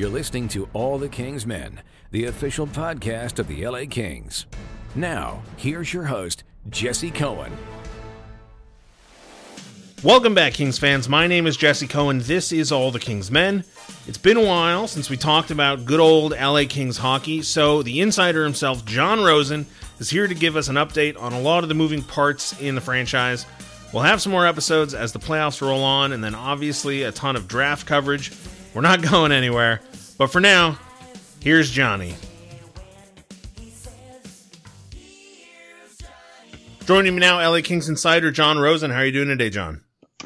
[0.00, 4.46] You're listening to All the Kings Men, the official podcast of the LA Kings.
[4.94, 7.54] Now, here's your host, Jesse Cohen.
[10.02, 11.06] Welcome back, Kings fans.
[11.06, 12.20] My name is Jesse Cohen.
[12.20, 13.62] This is All the Kings Men.
[14.06, 18.00] It's been a while since we talked about good old LA Kings hockey, so the
[18.00, 19.66] insider himself, John Rosen,
[19.98, 22.74] is here to give us an update on a lot of the moving parts in
[22.74, 23.44] the franchise.
[23.92, 27.36] We'll have some more episodes as the playoffs roll on, and then obviously a ton
[27.36, 28.32] of draft coverage.
[28.72, 29.82] We're not going anywhere.
[30.20, 30.78] But for now,
[31.40, 32.14] here's Johnny.
[36.84, 38.90] Joining me now, LA Kings insider John Rosen.
[38.90, 39.82] How are you doing today, John?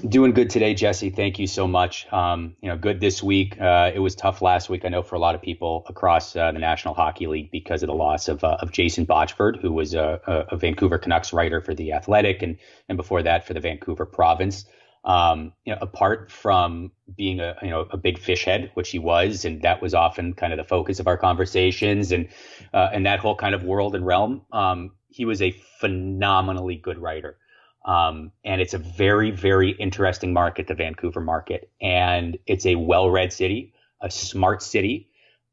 [0.09, 1.11] Doing good today, Jesse.
[1.11, 2.12] Thank you so much.
[2.12, 3.61] Um, you know, good this week.
[3.61, 4.85] Uh, it was tough last week.
[4.85, 7.87] I know for a lot of people across uh, the National Hockey League because of
[7.87, 11.73] the loss of, uh, of Jason Botchford, who was a, a, Vancouver Canucks writer for
[11.73, 14.65] the Athletic, and and before that for the Vancouver Province.
[15.05, 18.99] Um, you know, apart from being a you know a big Phish head, which he
[18.99, 22.29] was, and that was often kind of the focus of our conversations, and
[22.73, 24.43] uh, and that whole kind of world and realm.
[24.52, 27.37] Um, he was a phenomenally good writer.
[27.85, 31.71] Um, and it's a very, very interesting market, the Vancouver market.
[31.80, 35.11] And it's a well read city, a smart city,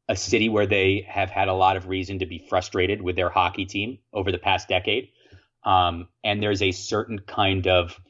[0.08, 3.28] a city where they have had a lot of reason to be frustrated with their
[3.28, 5.10] hockey team over the past decade.
[5.64, 8.00] Um, and there's a certain kind of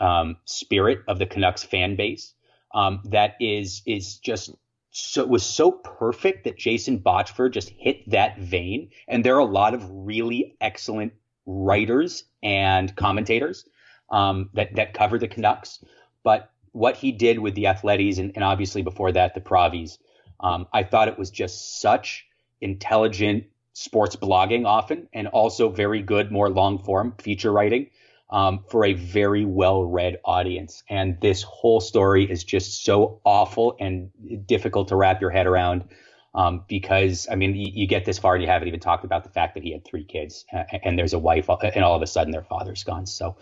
[0.00, 2.34] um, spirit of the Canucks fan base
[2.72, 4.50] um, that is is just
[4.90, 8.90] so was so perfect that Jason Botchford just hit that vein.
[9.06, 11.12] And there are a lot of really excellent
[11.46, 13.66] writers and commentators
[14.10, 15.84] um, that that cover the Canucks.
[16.22, 19.98] But what he did with the Athletic and, and obviously before that the Pravies,
[20.40, 22.26] um, I thought it was just such
[22.60, 27.88] intelligent sports blogging often, and also very good, more long form feature writing
[28.30, 30.82] um, for a very well read audience.
[30.88, 34.10] And this whole story is just so awful and
[34.46, 35.84] difficult to wrap your head around.
[36.32, 39.24] Um, because I mean, you, you, get this far and you haven't even talked about
[39.24, 41.96] the fact that he had three kids uh, and there's a wife, uh, and all
[41.96, 43.06] of a sudden their father's gone.
[43.06, 43.36] So,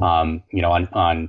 [0.00, 1.28] um, you know, on on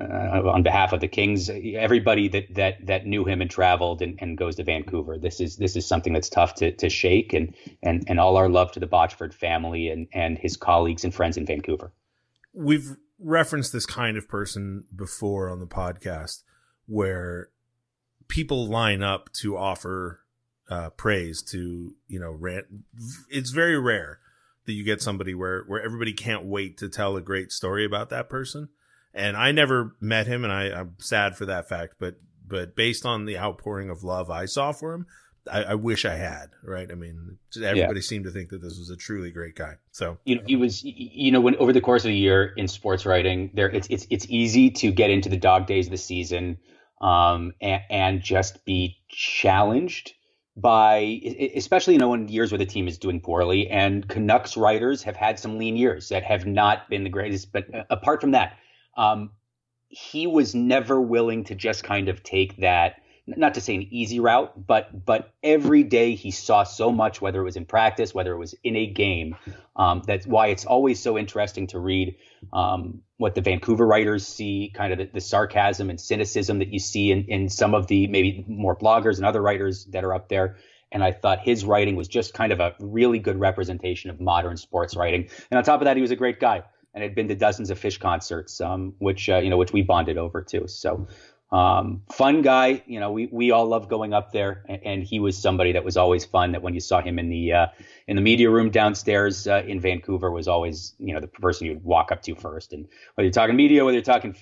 [0.00, 4.18] uh, on behalf of the Kings, everybody that that that knew him and traveled and,
[4.22, 7.34] and goes to Vancouver, this is this is something that's tough to to shake.
[7.34, 11.14] And and and all our love to the Botchford family and and his colleagues and
[11.14, 11.92] friends in Vancouver.
[12.54, 16.42] We've referenced this kind of person before on the podcast,
[16.86, 17.50] where
[18.28, 20.20] people line up to offer
[20.68, 22.66] uh, praise to you know rant.
[23.28, 24.20] It's very rare
[24.66, 28.10] that you get somebody where where everybody can't wait to tell a great story about
[28.10, 28.68] that person.
[29.12, 31.94] And I never met him, and I, I'm sad for that fact.
[31.98, 32.16] But
[32.46, 35.06] but based on the outpouring of love I saw for him,
[35.50, 36.90] I, I, wish I had, right?
[36.90, 38.02] I mean, everybody yeah.
[38.02, 39.74] seemed to think that this was a truly great guy.
[39.90, 42.68] So you know, he was, you know, when over the course of the year in
[42.68, 45.98] sports writing, there it's it's it's easy to get into the dog days of the
[45.98, 46.58] season,
[47.00, 50.14] um, and, and just be challenged
[50.56, 51.20] by
[51.56, 55.16] especially you know in years where the team is doing poorly and Canucks writers have
[55.16, 58.56] had some lean years that have not been the greatest but uh, apart from that
[58.96, 59.30] um,
[59.88, 64.20] he was never willing to just kind of take that not to say an easy
[64.20, 68.32] route but but every day he saw so much whether it was in practice whether
[68.32, 69.36] it was in a game
[69.76, 72.16] um, that's why it's always so interesting to read
[72.52, 76.78] um, what the Vancouver writers see, kind of the, the, sarcasm and cynicism that you
[76.78, 80.28] see in, in some of the maybe more bloggers and other writers that are up
[80.28, 80.56] there.
[80.92, 84.56] And I thought his writing was just kind of a really good representation of modern
[84.56, 85.28] sports writing.
[85.50, 86.62] And on top of that, he was a great guy
[86.92, 89.82] and had been to dozens of Phish concerts, um, which uh, you know, which we
[89.82, 90.68] bonded over too.
[90.68, 91.08] So
[91.54, 95.20] um, fun guy, you know, we, we all love going up there and, and, he
[95.20, 97.66] was somebody that was always fun that when you saw him in the, uh,
[98.08, 101.84] in the media room downstairs uh, in Vancouver was always, you know, the person you'd
[101.84, 102.72] walk up to first.
[102.72, 104.34] And whether you're talking media, whether you're talking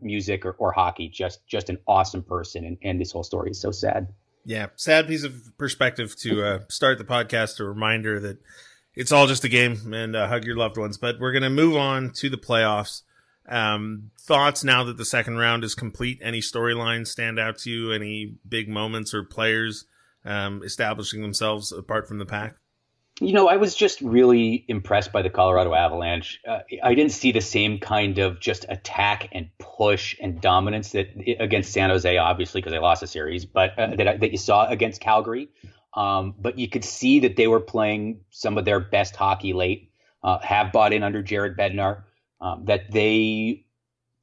[0.00, 2.64] music or, or hockey, just, just an awesome person.
[2.64, 4.08] And, and this whole story is so sad.
[4.44, 4.68] Yeah.
[4.74, 7.60] Sad piece of perspective to uh, start the podcast.
[7.60, 8.38] A reminder that
[8.96, 11.76] it's all just a game and uh, hug your loved ones, but we're to move
[11.76, 13.02] on to the playoffs.
[13.50, 16.20] Um, thoughts now that the second round is complete?
[16.22, 17.92] Any storylines stand out to you?
[17.92, 19.86] Any big moments or players
[20.24, 22.54] um, establishing themselves apart from the pack?
[23.20, 26.40] You know, I was just really impressed by the Colorado Avalanche.
[26.46, 31.08] Uh, I didn't see the same kind of just attack and push and dominance that
[31.38, 34.66] against San Jose, obviously because they lost the series, but uh, that that you saw
[34.68, 35.50] against Calgary.
[35.92, 39.88] Um, but you could see that they were playing some of their best hockey late.
[40.22, 42.02] Uh, have bought in under Jared Bednar
[42.40, 43.64] um, that they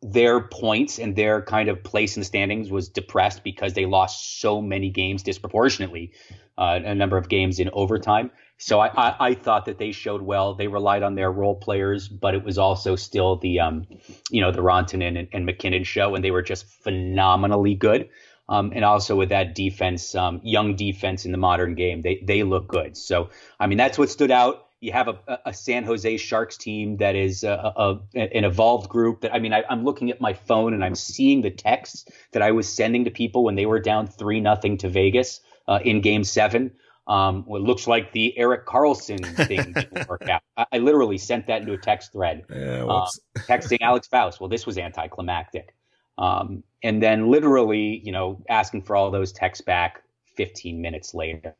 [0.01, 4.39] their points and their kind of place in the standings was depressed because they lost
[4.39, 6.13] so many games disproportionately,
[6.57, 8.29] uh, a number of games in overtime.
[8.59, 10.55] So I, I, I, thought that they showed well.
[10.55, 13.85] They relied on their role players, but it was also still the um,
[14.31, 18.09] you know the Rantanen and, and MacKinnon show, and they were just phenomenally good.
[18.49, 22.43] Um, and also with that defense, um, young defense in the modern game, they they
[22.43, 22.97] look good.
[22.97, 23.29] So
[23.59, 24.66] I mean that's what stood out.
[24.79, 29.21] You have a, a San Jose Sharks team that is a, a, an evolved group.
[29.21, 32.41] That I mean, I, am looking at my phone and I'm seeing the texts that
[32.41, 36.01] I was sending to people when they were down three nothing to Vegas uh, in
[36.01, 36.71] Game Seven.
[37.07, 40.41] Um, what looks like the Erik Karlsson thing didn't work out.
[40.57, 43.07] I, I, literally sent that into a text thread, yeah, uh,
[43.38, 44.41] texting Alex Faust.
[44.41, 45.74] Well, this was anticlimactic.
[46.18, 50.03] Um, and then literally, you know, asking for all those texts back
[50.35, 51.56] 15 minutes later.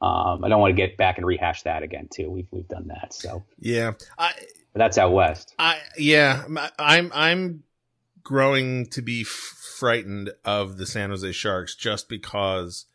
[0.00, 2.30] Um, I don't want to get back and rehash that again too.
[2.30, 3.14] We've we've done that.
[3.14, 4.32] So yeah, I,
[4.74, 5.54] that's out west.
[5.58, 6.44] I yeah,
[6.78, 7.62] I'm I'm
[8.22, 12.86] growing to be frightened of the San Jose Sharks just because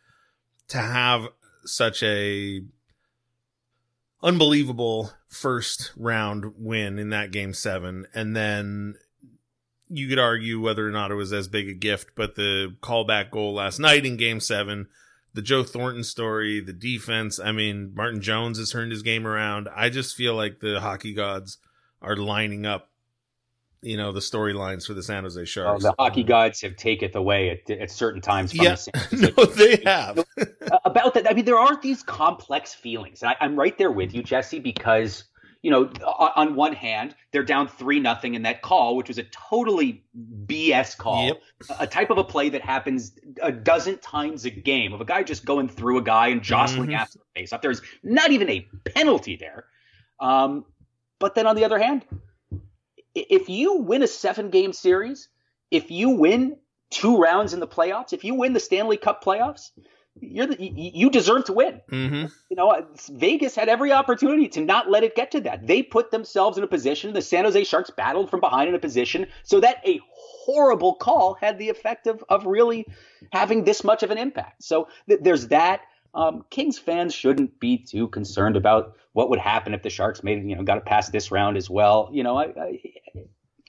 [0.68, 1.28] to have
[1.66, 2.62] such a
[4.24, 8.96] unbelievable first round win in that game seven and then
[9.92, 13.30] you could argue whether or not it was as big a gift, but the callback
[13.30, 14.88] goal last night in game seven,
[15.34, 17.40] the Joe Thornton story, the defense.
[17.40, 19.70] I mean, Martin Jones has turned his game around.
[19.74, 21.58] I just feel like the hockey gods
[22.02, 22.90] are lining up,
[23.82, 25.84] you know, the storylines for the San Jose Sharks.
[25.84, 28.54] the hockey gods have taken away at, at certain times.
[28.54, 30.24] yeah, the no, they have.
[30.86, 33.22] about that, I mean, there are these complex feelings.
[33.22, 35.24] And I, I'm right there with you, Jesse, because
[35.62, 35.92] you know,
[36.36, 40.04] on one hand, they're down three nothing in that call, which was a totally
[40.46, 41.42] BS call, yep.
[41.80, 43.12] a type of a play that happens
[43.42, 46.90] a dozen times a game of a guy just going through a guy and jostling
[46.90, 46.96] mm-hmm.
[46.96, 47.62] after the face up.
[47.62, 49.66] There's not even a penalty there.
[50.20, 50.66] Um,
[51.20, 52.06] but then on the other hand,
[53.14, 55.30] if you win a seven game series,
[55.70, 56.58] if you win
[56.90, 59.70] two rounds in the playoffs, if you win the Stanley Cup playoffs,
[60.20, 61.82] you're the, you deserve to win.
[61.90, 62.26] Mm-hmm.
[62.50, 65.66] You know, Vegas had every opportunity to not let it get to that.
[65.66, 67.14] They put themselves in a position.
[67.14, 71.36] The San Jose Sharks battled from behind in a position so that a horrible call
[71.36, 72.86] had the effect of of really
[73.32, 74.64] having this much of an impact.
[74.64, 75.82] So th- there's that.
[76.14, 80.44] Um, Kings fans shouldn't be too concerned about what would happen if the Sharks made
[80.44, 82.10] you know got to pass this round as well.
[82.12, 82.80] You know, I, I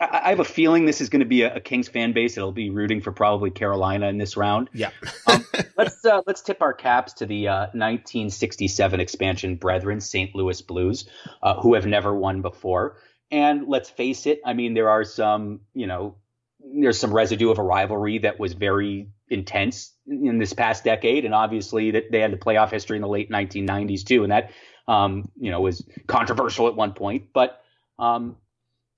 [0.00, 2.52] I, have a feeling this is going to be a, a, Kings fan base that'll
[2.52, 4.70] be rooting for probably Carolina in this round.
[4.72, 4.90] Yeah.
[5.26, 5.44] um,
[5.76, 10.34] let's uh, let's tip our caps to the uh, 1967 expansion brethren, St.
[10.34, 11.08] Louis Blues,
[11.42, 12.96] uh, who have never won before.
[13.30, 16.16] And let's face it, I mean, there are some, you know,
[16.60, 21.34] there's some residue of a rivalry that was very intense in this past decade, and
[21.34, 24.50] obviously that they had the playoff history in the late 1990s too, and that,
[24.86, 27.28] um, you know, was controversial at one point.
[27.32, 27.62] But,
[27.98, 28.36] um,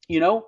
[0.09, 0.47] you know,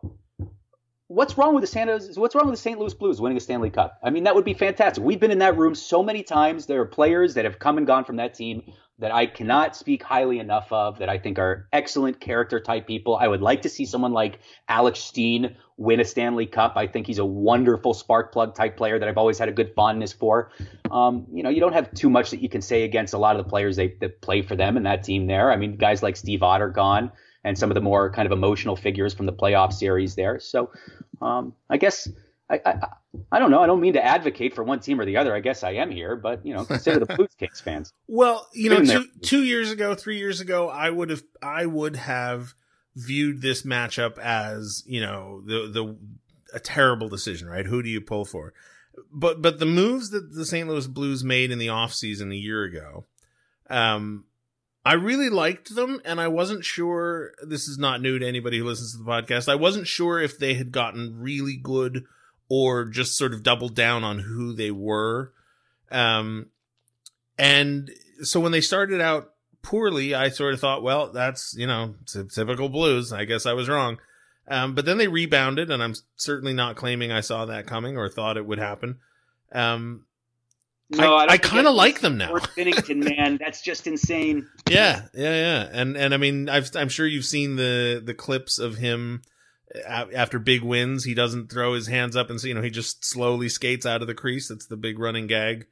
[1.08, 2.78] what's wrong with the San what's wrong with the St.
[2.78, 3.98] Louis Blues winning a Stanley Cup?
[4.02, 5.02] I mean, that would be fantastic.
[5.02, 6.66] We've been in that room so many times.
[6.66, 8.62] There are players that have come and gone from that team
[8.98, 13.14] that I cannot speak highly enough of that I think are excellent character type people.
[13.14, 16.72] I would like to see someone like Alex Steen win a Stanley Cup.
[16.76, 19.74] I think he's a wonderful spark plug type player that I've always had a good
[19.76, 20.50] fondness for.
[20.90, 23.36] Um, you know, you don't have too much that you can say against a lot
[23.36, 25.52] of the players they, that play for them in that team there.
[25.52, 27.12] I mean, guys like Steve Ott are gone
[27.46, 30.40] and some of the more kind of emotional figures from the playoff series there.
[30.40, 30.72] So
[31.22, 32.08] um, I guess
[32.50, 32.74] I, I,
[33.30, 33.62] I don't know.
[33.62, 35.32] I don't mean to advocate for one team or the other.
[35.32, 37.92] I guess I am here, but you know, consider the Blues Kings fans.
[38.08, 41.94] Well, you know, two, two years ago, three years ago, I would have I would
[41.94, 42.54] have
[42.96, 45.96] viewed this matchup as you know the the
[46.52, 47.66] a terrible decision, right?
[47.66, 48.54] Who do you pull for?
[49.12, 50.68] But but the moves that the St.
[50.68, 53.04] Louis Blues made in the offseason a year ago,
[53.70, 54.24] um,
[54.86, 57.32] I really liked them, and I wasn't sure.
[57.42, 59.48] This is not new to anybody who listens to the podcast.
[59.48, 62.04] I wasn't sure if they had gotten really good
[62.48, 65.32] or just sort of doubled down on who they were.
[65.90, 66.50] Um,
[67.36, 67.90] and
[68.22, 71.96] so when they started out poorly, I sort of thought, well, that's you know
[72.32, 73.12] typical Blues.
[73.12, 73.98] I guess I was wrong.
[74.46, 78.08] Um, but then they rebounded, and I'm certainly not claiming I saw that coming or
[78.08, 79.00] thought it would happen.
[79.50, 80.05] Um,
[80.90, 82.32] no, I, I, I kind of like them now.
[82.32, 84.48] Binnington, man, that's just insane.
[84.68, 88.58] Yeah, yeah, yeah, and and I mean, i am sure you've seen the the clips
[88.58, 89.22] of him
[89.84, 91.04] after big wins.
[91.04, 94.00] He doesn't throw his hands up and so, you know he just slowly skates out
[94.00, 94.48] of the crease.
[94.48, 95.66] That's the big running gag.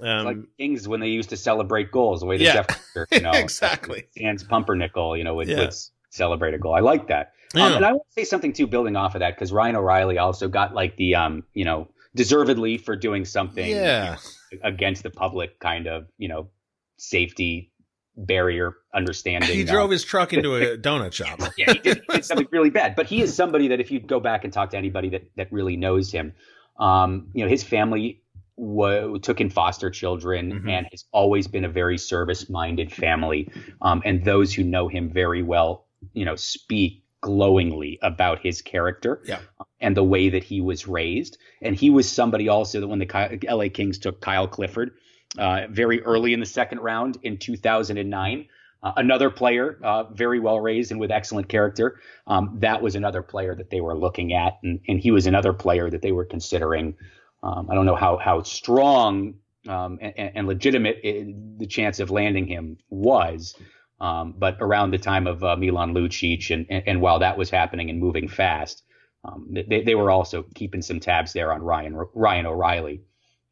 [0.00, 2.64] Um, like Kings when they used to celebrate goals, the way the yeah.
[2.64, 5.58] Jeff, you know, exactly, Hans Pumpernickel, you know, would, yeah.
[5.58, 5.74] would
[6.10, 6.74] celebrate a goal.
[6.74, 7.32] I like that.
[7.54, 7.66] Yeah.
[7.66, 10.18] Um, and I want to say something too, building off of that, because Ryan O'Reilly
[10.18, 13.68] also got like the um, you know, deservedly for doing something.
[13.68, 14.16] Yeah
[14.62, 16.48] against the public kind of you know
[16.96, 17.72] safety
[18.16, 19.50] barrier understanding.
[19.50, 21.40] He drove his truck into a donut shop.
[21.56, 22.94] yeah, he did, he did, something really bad.
[22.94, 25.52] But he is somebody that if you go back and talk to anybody that that
[25.52, 26.32] really knows him,
[26.78, 28.22] um, you know, his family
[28.56, 30.68] w- took in foster children mm-hmm.
[30.68, 33.48] and has always been a very service minded family.
[33.82, 39.22] Um, and those who know him very well, you know, speak glowingly about his character
[39.26, 39.40] yeah.
[39.80, 41.38] and the way that he was raised.
[41.60, 44.92] And he was somebody also that when the LA Kings took Kyle Clifford
[45.38, 48.46] uh, very early in the second round in 2009.
[48.82, 52.00] Uh, another player, uh, very well raised and with excellent character.
[52.26, 55.52] Um, that was another player that they were looking at, and, and he was another
[55.52, 56.96] player that they were considering.
[57.42, 59.34] Um, I don't know how how strong
[59.68, 63.54] um, and, and, legitimate it, the chance of landing him was,
[64.00, 67.50] um, but around the time of uh, Milan Lucic, and, and, and, while that was
[67.50, 68.82] happening and moving fast,
[69.24, 73.02] um, they, they were also keeping some tabs there on Ryan Ryan O'Reilly.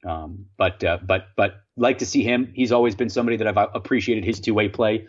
[0.04, 2.52] Um, but uh, but but like to see him.
[2.54, 5.08] He's always been somebody that I've appreciated his two way play.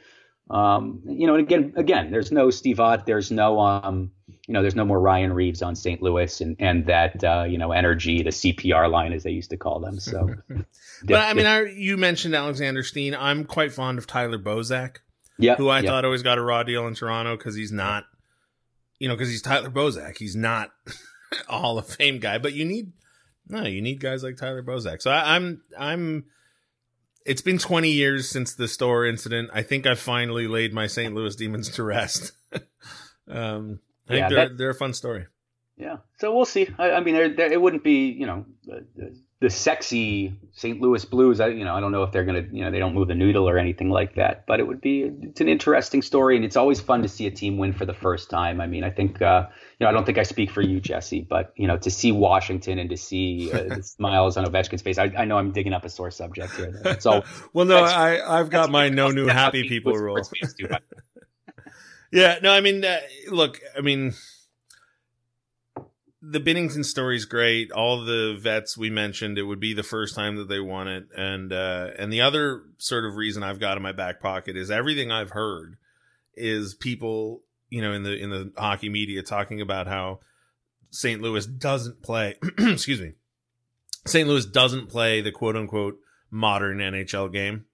[0.49, 4.11] Um, you know, and again, again, there's no Steve Ott, there's no, um,
[4.47, 6.01] you know, there's no more Ryan Reaves on St.
[6.01, 9.57] Louis and, and that, uh, you know, energy, the CPR line as they used to
[9.57, 9.99] call them.
[9.99, 10.33] So,
[11.03, 13.13] but I mean, I, you mentioned Alexander Steen.
[13.13, 14.97] I'm quite fond of Tyler Bozak,
[15.39, 15.85] yeah, who I yep.
[15.85, 18.05] thought always got a raw deal in Toronto because he's not,
[18.99, 20.17] you know, because he's Tyler Bozak.
[20.17, 20.71] He's not
[21.49, 22.91] a Hall of Fame guy, but you need,
[23.47, 25.01] no, you need guys like Tyler Bozak.
[25.01, 26.25] So I, I'm, I'm,
[27.25, 29.49] it's been 20 years since the store incident.
[29.53, 31.13] I think I finally laid my St.
[31.13, 32.33] Louis Demons to rest.
[33.29, 33.79] um,
[34.09, 35.27] I yeah, think they're, that, they're a fun story.
[35.77, 35.97] Yeah.
[36.17, 36.67] So we'll see.
[36.77, 38.85] I, I mean, they're, they're, it wouldn't be, you know, the,
[39.41, 40.81] the sexy St.
[40.81, 41.39] Louis Blues.
[41.39, 43.07] I, you know, I don't know if they're going to, you know, they don't move
[43.07, 46.35] the noodle or anything like that, but it would be, it's an interesting story.
[46.35, 48.59] And it's always fun to see a team win for the first time.
[48.59, 49.47] I mean, I think, uh,
[49.79, 52.11] you know, I don't think I speak for you, Jesse, but, you know, to see
[52.11, 55.71] Washington and to see uh, the smiles on Ovechkin's face, I, I, know I'm digging
[55.71, 56.97] up a sore subject here.
[56.99, 60.21] So, well, no, I, I've got my no new happy people rule.
[62.11, 62.39] yeah.
[62.43, 64.15] No, I mean, uh, look, I mean,
[66.21, 67.71] the Binnington story is great.
[67.71, 71.07] All the vets we mentioned, it would be the first time that they won it,
[71.15, 74.69] and uh, and the other sort of reason I've got in my back pocket is
[74.69, 75.77] everything I've heard
[76.35, 80.19] is people, you know, in the in the hockey media talking about how
[80.91, 81.21] St.
[81.21, 82.35] Louis doesn't play.
[82.59, 83.13] excuse me,
[84.05, 84.27] St.
[84.27, 85.99] Louis doesn't play the quote unquote
[86.29, 87.65] modern NHL game.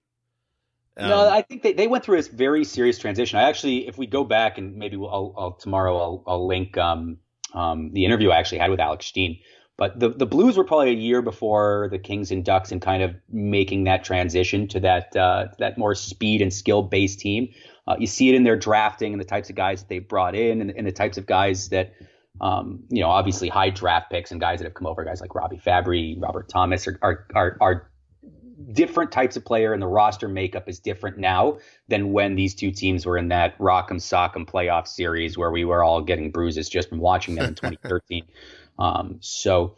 [0.98, 3.38] Um, no, I think they, they went through a very serious transition.
[3.38, 6.78] I actually, if we go back and maybe we'll, I'll, I'll tomorrow I'll, I'll link
[6.78, 7.18] um,
[7.56, 9.40] um, the interview I actually had with Alex Steen.
[9.78, 13.02] But the, the Blues were probably a year before the Kings and Ducks and kind
[13.02, 17.48] of making that transition to that uh, that more speed and skill based team.
[17.86, 20.34] Uh, you see it in their drafting and the types of guys that they brought
[20.34, 21.92] in and, and the types of guys that,
[22.40, 25.34] um, you know, obviously high draft picks and guys that have come over, guys like
[25.34, 27.90] Robbie Fabbri, Robert Thomas are, are, are, are
[28.72, 31.58] different types of player and the roster makeup is different now
[31.88, 35.84] than when these two teams were in that rock'em sock'em playoff series where we were
[35.84, 38.24] all getting bruises just from watching them in 2013.
[38.78, 39.76] Um, so,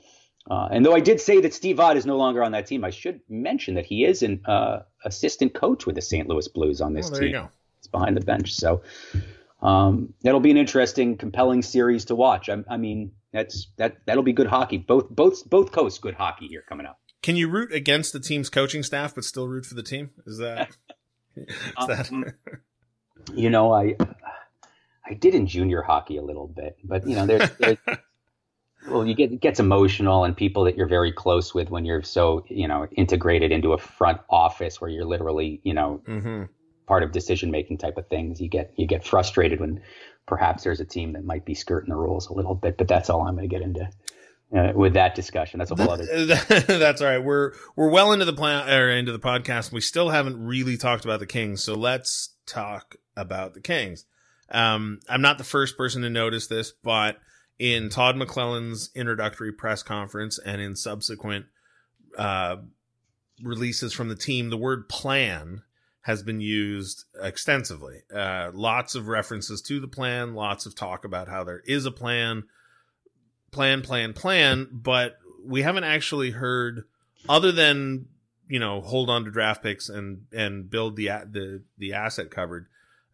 [0.50, 2.84] uh, and though I did say that Steve Ott is no longer on that team,
[2.84, 6.28] I should mention that he is an uh, assistant coach with the St.
[6.28, 7.48] Louis Blues on this oh, team.
[7.78, 8.54] It's behind the bench.
[8.54, 8.82] So
[9.62, 12.48] um, that'll be an interesting, compelling series to watch.
[12.48, 14.78] I, I mean, that's that that'll be good hockey.
[14.78, 16.98] Both both both coasts good hockey here coming up.
[17.22, 20.10] Can you root against the team's coaching staff but still root for the team?
[20.26, 20.76] Is that?
[21.36, 21.46] is
[21.86, 22.12] that...
[22.12, 22.24] Um,
[23.34, 23.96] you know, I
[25.08, 27.78] I did in junior hockey a little bit, but you know, there's, there's
[28.88, 32.02] well, you get it gets emotional, and people that you're very close with when you're
[32.02, 36.44] so you know integrated into a front office where you're literally you know mm-hmm.
[36.86, 38.40] part of decision making type of things.
[38.40, 39.80] You get you get frustrated when
[40.26, 43.08] perhaps there's a team that might be skirting the rules a little bit, but that's
[43.08, 43.88] all I'm going to get into
[44.56, 45.58] uh, with that discussion.
[45.58, 46.06] That's a whole other.
[46.26, 47.22] That's all right.
[47.22, 49.72] We're we're well into the plan or into the podcast.
[49.72, 54.04] We still haven't really talked about the Kings, so let's talk about the Kings.
[54.50, 57.18] Um, I'm not the first person to notice this, but
[57.58, 61.46] in Todd McLellan's introductory press conference and in subsequent
[62.16, 62.56] uh,
[63.42, 65.62] releases from the team, the word plan
[66.02, 67.98] has been used extensively.
[68.14, 71.90] Uh, lots of references to the plan, lots of talk about how there is a
[71.90, 72.44] plan
[73.50, 76.84] plan, plan, plan, but we haven't actually heard
[77.28, 78.06] other than
[78.48, 82.66] you know hold on to draft picks and and build the the the asset covered.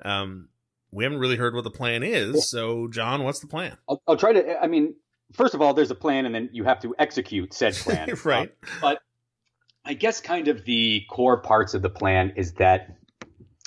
[0.04, 0.48] Um,
[0.90, 2.48] we haven't really heard what the plan is.
[2.48, 3.76] So, John, what's the plan?
[3.88, 4.62] I'll, I'll try to.
[4.62, 4.94] I mean,
[5.32, 8.10] first of all, there's a plan, and then you have to execute said plan.
[8.24, 8.54] right.
[8.62, 8.98] Uh, but
[9.84, 12.96] I guess kind of the core parts of the plan is that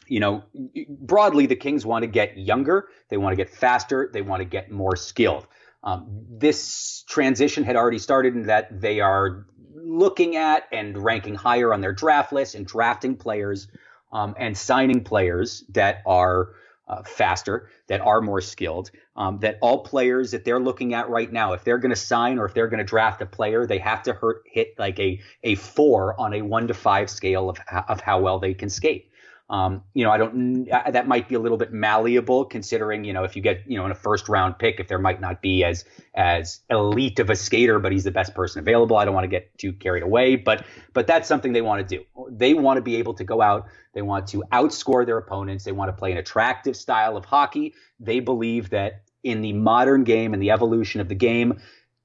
[0.08, 0.44] you know,
[0.88, 4.46] broadly, the Kings want to get younger, they want to get faster, they want to
[4.46, 5.48] get more skilled.
[5.84, 11.74] Um, this transition had already started in that they are looking at and ranking higher
[11.74, 13.68] on their draft list and drafting players
[14.12, 16.50] um, and signing players that are
[16.88, 21.32] uh, faster, that are more skilled, um, that all players that they're looking at right
[21.32, 23.78] now, if they're going to sign or if they're going to draft a player, they
[23.78, 27.60] have to hurt, hit like a, a four on a one to five scale of,
[27.90, 29.10] of how well they can skate.
[29.50, 30.66] Um, you know, I don't.
[30.66, 33.86] That might be a little bit malleable, considering you know if you get you know
[33.86, 35.86] in a first round pick, if there might not be as
[36.16, 38.98] as elite of a skater, but he's the best person available.
[38.98, 41.98] I don't want to get too carried away, but but that's something they want to
[41.98, 42.04] do.
[42.30, 43.68] They want to be able to go out.
[43.94, 45.64] They want to outscore their opponents.
[45.64, 47.74] They want to play an attractive style of hockey.
[48.02, 51.62] They believe that in the modern game and the evolution of the game,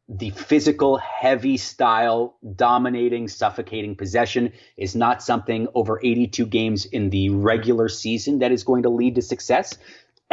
[0.08, 7.30] the physical, heavy style, dominating, suffocating possession is not something over 82 games in the
[7.30, 9.78] regular season that is going to lead to success.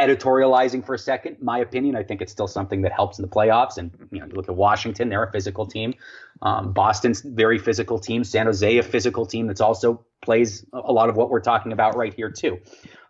[0.00, 3.28] Editorializing for a second, my opinion, I think it's still something that helps in the
[3.28, 3.76] playoffs.
[3.76, 5.94] And you know, you look at Washington; they're a physical team.
[6.40, 8.24] Um, Boston's very physical team.
[8.24, 11.96] San Jose, a physical team that's also plays a lot of what we're talking about
[11.96, 12.60] right here too.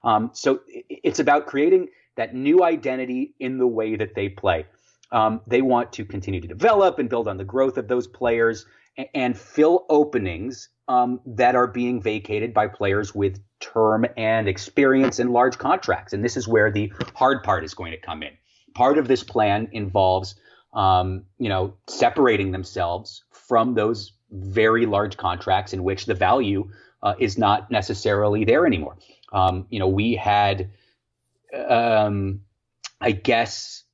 [0.02, 4.66] Um, so it's about creating that new identity in the way that they play.
[5.12, 8.66] Um, they want to continue to develop and build on the growth of those players
[8.96, 15.18] and, and fill openings um, that are being vacated by players with term and experience
[15.18, 16.12] and large contracts.
[16.12, 18.32] And this is where the hard part is going to come in.
[18.74, 20.34] Part of this plan involves,
[20.72, 26.70] um, you know, separating themselves from those very large contracts in which the value
[27.02, 28.96] uh, is not necessarily there anymore.
[29.32, 30.70] Um, you know, we had,
[31.68, 32.40] um,
[33.00, 33.84] I guess,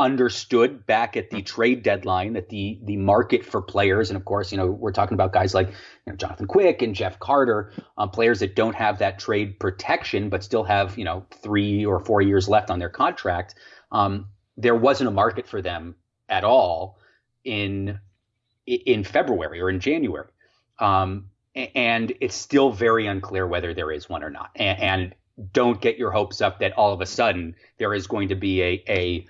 [0.00, 4.50] understood back at the trade deadline that the the market for players, and of course,
[4.50, 5.74] you know, we're talking about guys like you
[6.06, 10.42] know, Jonathan Quick and Jeff Carter, um, players that don't have that trade protection, but
[10.42, 13.54] still have you know three or four years left on their contract.
[13.92, 15.94] Um, there wasn't a market for them
[16.28, 16.98] at all
[17.44, 18.00] in
[18.66, 20.30] in February or in January,
[20.78, 24.50] um, and it's still very unclear whether there is one or not.
[24.56, 25.14] And, and
[25.52, 28.62] don't get your hopes up that all of a sudden there is going to be
[28.62, 29.26] a a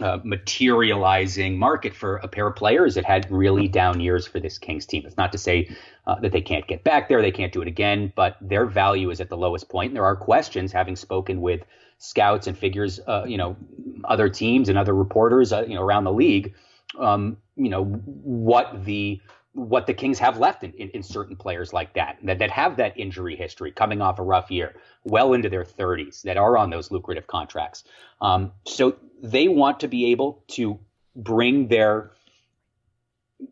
[0.00, 4.58] uh, materializing market for a pair of players that had really down years for this
[4.58, 5.02] Kings team.
[5.04, 5.68] It's not to say
[6.06, 9.10] uh, that they can't get back there, they can't do it again, but their value
[9.10, 9.90] is at the lowest point.
[9.90, 11.62] And there are questions, having spoken with
[11.98, 13.56] scouts and figures, uh, you know,
[14.04, 16.54] other teams and other reporters, uh, you know, around the league,
[16.98, 19.20] um, you know, what the
[19.54, 22.78] what the Kings have left in, in, in, certain players like that, that that have
[22.78, 26.70] that injury history, coming off a rough year, well into their 30s, that are on
[26.70, 27.84] those lucrative contracts.
[28.22, 30.78] Um, so they want to be able to
[31.16, 32.10] bring their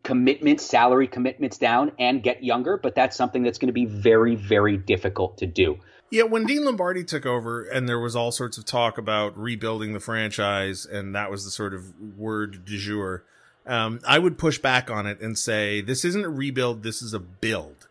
[0.03, 4.35] commitments, salary commitments down, and get younger, but that's something that's going to be very,
[4.35, 5.77] very difficult to do.
[6.11, 9.93] Yeah, when Dean Lombardi took over, and there was all sorts of talk about rebuilding
[9.93, 13.23] the franchise, and that was the sort of word du jour
[13.65, 17.13] um, I would push back on it and say this isn't a rebuild, this is
[17.13, 17.87] a build.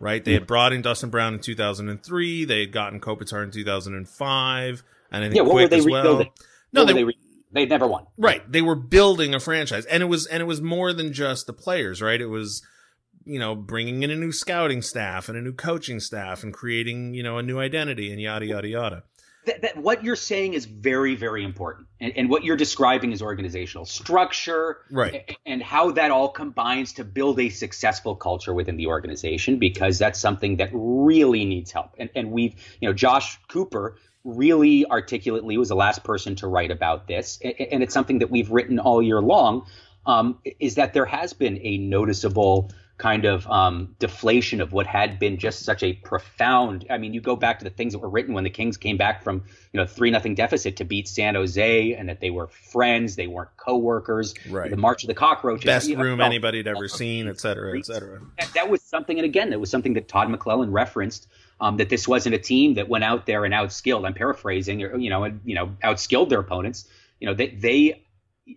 [0.00, 0.24] Right?
[0.24, 2.44] They had brought in Dustin Brown in 2003.
[2.44, 5.86] They had gotten Kopitar in 2005, and I think yeah, what Quick were they as
[5.86, 5.96] well.
[5.96, 6.30] rebuilding?
[6.72, 7.18] No, they, they re-
[7.52, 8.06] they never won.
[8.16, 8.42] right.
[8.50, 11.52] They were building a franchise, and it was and it was more than just the
[11.52, 12.02] players.
[12.02, 12.20] Right?
[12.20, 12.62] It was
[13.24, 17.14] you know bringing in a new scouting staff and a new coaching staff and creating
[17.14, 19.02] you know a new identity and yada yada yada.
[19.46, 23.22] That, that what you're saying is very, very important, and, and what you're describing is
[23.22, 25.14] organizational structure, Right.
[25.14, 29.58] a- and how that all combines to build a successful culture within the organization.
[29.58, 33.96] Because that's something that really needs help, and and we've you know Josh Cooper
[34.28, 38.50] really articulately was the last person to write about this, and it's something that we've
[38.50, 39.66] written all year long.
[40.06, 45.18] Um, is that there has been a noticeable kind of um, deflation of what had
[45.18, 46.84] been just such a profound.
[46.90, 48.96] I mean, you go back to the things that were written when the Kings came
[48.96, 52.48] back from you know three nothing deficit to beat San Jose, and that they were
[52.48, 54.34] friends, they weren't coworkers.
[54.48, 54.70] Right.
[54.70, 57.78] The March of the Cockroaches, Best you know, room anybody had ever seen, et cetera,
[57.78, 58.20] et cetera.
[58.38, 61.28] that, that was something, and again, that was something that Todd McLellan referenced.
[61.60, 64.06] Um, that this wasn't a team that went out there and outskilled.
[64.06, 66.88] I'm paraphrasing, or you know, and, you know, outskilled their opponents.
[67.18, 68.04] You know, they they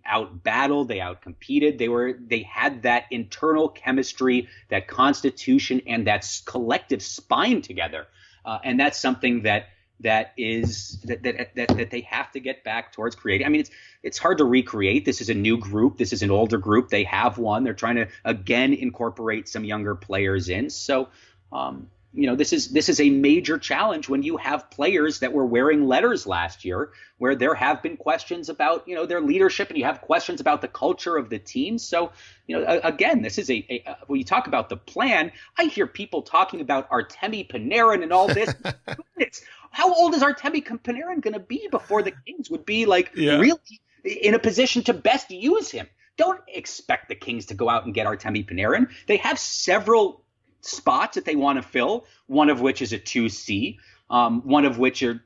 [0.06, 1.78] out battled, they out competed.
[1.78, 8.06] They were they had that internal chemistry, that constitution, and that collective spine together.
[8.44, 9.66] Uh, and that's something that
[10.00, 13.46] that is that, that that that they have to get back towards creating.
[13.46, 13.70] I mean, it's
[14.02, 15.04] it's hard to recreate.
[15.04, 15.98] This is a new group.
[15.98, 16.88] This is an older group.
[16.88, 17.64] They have one.
[17.64, 20.70] They're trying to again incorporate some younger players in.
[20.70, 21.08] So.
[21.52, 25.32] Um, you know this is this is a major challenge when you have players that
[25.32, 29.68] were wearing letters last year where there have been questions about you know their leadership
[29.68, 31.78] and you have questions about the culture of the team.
[31.78, 32.12] So
[32.46, 35.86] you know again this is a, a when you talk about the plan i hear
[35.86, 38.54] people talking about artemi panarin and all this.
[39.70, 43.38] How old is artemi panarin going to be before the kings would be like Yeah.
[43.38, 43.58] really
[44.04, 45.88] in a position to best use him?
[46.18, 48.90] Don't expect the kings to go out and get artemi panarin.
[49.06, 50.21] They have several
[50.62, 53.78] spots that they want to fill, one of which is a 2C,
[54.10, 55.22] um, one of which are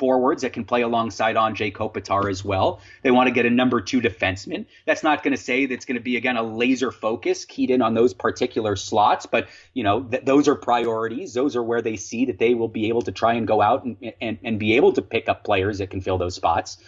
[0.00, 2.80] forwards that can play alongside Anze Kopitar as well.
[3.02, 4.64] They want to get a number two defenseman.
[4.86, 7.82] That's not going to say that's going to be again a laser focus keyed in
[7.82, 11.34] on those particular slots, but you know th- those are priorities.
[11.34, 13.84] Those are where they see that they will be able to try and go out
[13.84, 16.78] and and, and be able to pick up players that can fill those spots.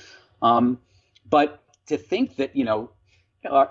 [0.41, 0.81] Um,
[1.29, 2.91] but to think that you know.
[3.45, 3.67] Uh,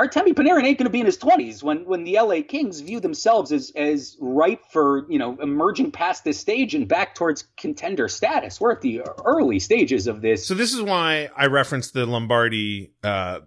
[0.00, 3.00] Artemi Panarin ain't going to be in his 20s when when the LA Kings view
[3.00, 8.08] themselves as as ripe for you know emerging past this stage and back towards contender
[8.08, 8.58] status.
[8.58, 10.46] We're at the early stages of this.
[10.46, 13.40] So this is why I referenced the Lombardi, uh,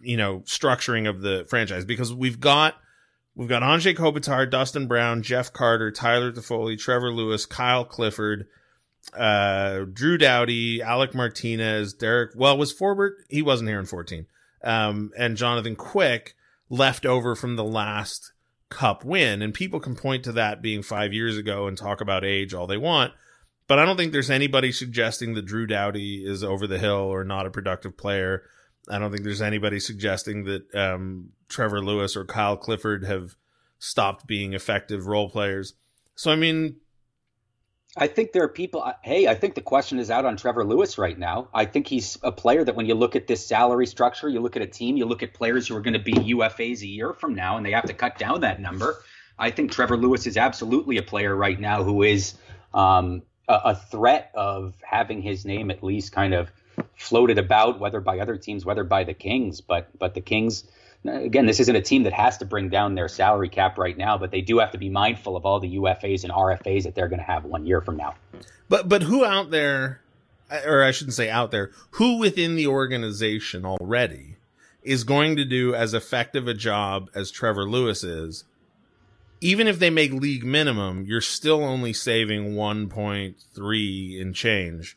[0.00, 2.74] you know, structuring of the franchise because we've got
[3.36, 8.48] we've got Anze Kopitar, Dustin Brown, Jeff Carter, Tyler Toffoli, Trevor Lewis, Kyle Clifford.
[9.12, 12.30] Uh, Drew Doughty, Alec Martinez, Derek.
[12.36, 13.14] Well, was Forbort?
[13.28, 14.26] He wasn't here in 14
[14.64, 16.34] um, and Jonathan Quick
[16.68, 18.32] left over from the last
[18.68, 19.42] cup win.
[19.42, 22.66] And people can point to that being five years ago and talk about age all
[22.66, 23.12] they want.
[23.68, 27.24] But I don't think there's anybody suggesting that Drew Doughty is over the hill or
[27.24, 28.42] not a productive player.
[28.88, 33.36] I don't think there's anybody suggesting that um, Trevor Lewis or Kyle Clifford have
[33.78, 35.74] stopped being effective role players.
[36.16, 36.76] So, I mean,
[37.96, 38.90] I think there are people.
[39.02, 41.48] Hey, I think the question is out on Trevor Lewis right now.
[41.52, 44.56] I think he's a player that when you look at this salary structure, you look
[44.56, 47.12] at a team, you look at players who are going to be UFAs a year
[47.12, 49.02] from now, and they have to cut down that number.
[49.38, 52.34] I think Trevor Lewis is absolutely a player right now who is
[52.72, 56.50] um, a, a threat of having his name at least kind of
[56.96, 59.60] floated about, whether by other teams, whether by the Kings.
[59.60, 60.64] But but the Kings
[61.04, 64.16] again, this isn't a team that has to bring down their salary cap right now,
[64.18, 67.08] but they do have to be mindful of all the UFAs and RFAs that they're
[67.08, 68.14] going to have one year from now.
[68.68, 70.00] But but who out there,
[70.66, 74.36] or I shouldn't say out there, who within the organization already
[74.82, 78.44] is going to do as effective a job as Trevor Lewis is?
[79.40, 84.96] Even if they make league minimum, you're still only saving 1.3 in change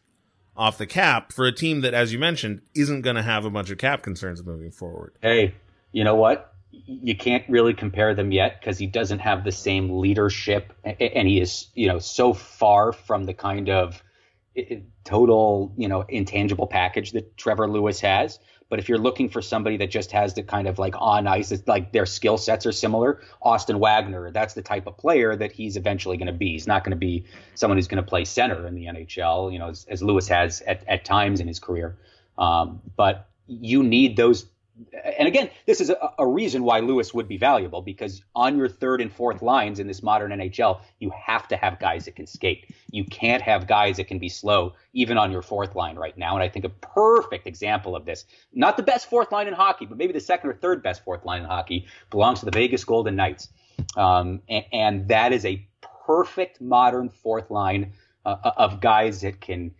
[0.55, 3.49] off the cap for a team that, as you mentioned, isn't going to have a
[3.49, 5.13] bunch of cap concerns moving forward.
[5.21, 5.55] Hey,
[5.95, 6.53] you know what?
[6.71, 11.39] You can't really compare them yet because he doesn't have the same leadership, and he
[11.39, 14.03] is, you know, so far from the kind of
[15.05, 18.39] total, you know, intangible package that Trevor Lewis has.
[18.67, 21.53] But if you're looking for somebody that just has the kind of like on ice,
[21.53, 23.21] it's like their skill sets are similar.
[23.41, 26.51] Austin Wagner, that's the type of player that he's eventually going to be.
[26.51, 29.59] He's not going to be someone who's going to play center in the NHL, you
[29.59, 31.95] know, as, as Lewis has at, at times in his career.
[32.37, 34.47] Um, but you need those
[35.17, 38.67] and again, this is a, a, reason why Lewis would be valuable because on your
[38.67, 42.27] third and fourth lines in this modern NHL, you have to have guys that can
[42.27, 42.73] skate.
[42.91, 46.35] You can't have guys that can be slow, even on your fourth line right now.
[46.35, 49.85] And I think a perfect example of this, not the best fourth line in hockey,
[49.85, 52.83] but maybe the second or third best fourth line in hockey, belongs to the Vegas
[52.83, 53.49] Golden Knights.
[53.95, 55.67] Um, and, and, that is a
[56.05, 57.93] perfect modern fourth line
[58.25, 59.71] uh, of guys that can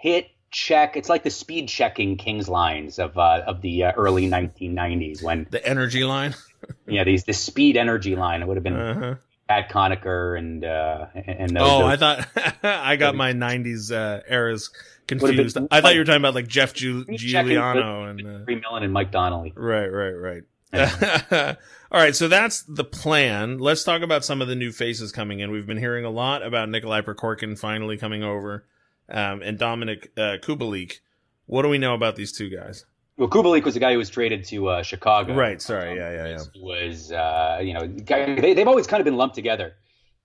[0.00, 0.96] hit check.
[0.96, 5.46] It's like the speed checking Kings lines of uh, of the uh, early 1990s when
[5.50, 6.34] the energy line.
[6.86, 8.40] yeah, these the speed energy line.
[8.40, 9.14] It would have been uh-huh.
[9.48, 12.28] Pat Conacher and uh, and those, oh, those, I thought
[12.62, 14.70] I got my '90s uh, eras
[15.06, 15.54] confused.
[15.54, 18.84] Been, I thought you were talking about like Jeff Ju- Giuliano and uh, Free Millen
[18.84, 19.52] and Mike Donnelly.
[19.54, 20.42] Right, right, right.
[21.92, 23.58] All right, so that's the plan.
[23.58, 25.52] Let's talk about some of the new faces coming in.
[25.52, 28.64] We've been hearing a lot about Nikolai Prokhorkin finally coming over
[29.08, 31.00] um, and Dominik uh, Kubalik.
[31.46, 32.86] What do we know about these two guys?
[33.16, 35.34] Well, Kubalik was the guy who was traded to uh, Chicago.
[35.34, 35.62] Right.
[35.62, 35.92] Sorry.
[35.92, 36.12] Um, yeah.
[36.12, 36.28] Yeah.
[36.28, 36.62] Yeah.
[36.62, 39.74] Was uh, you know they they've always kind of been lumped together,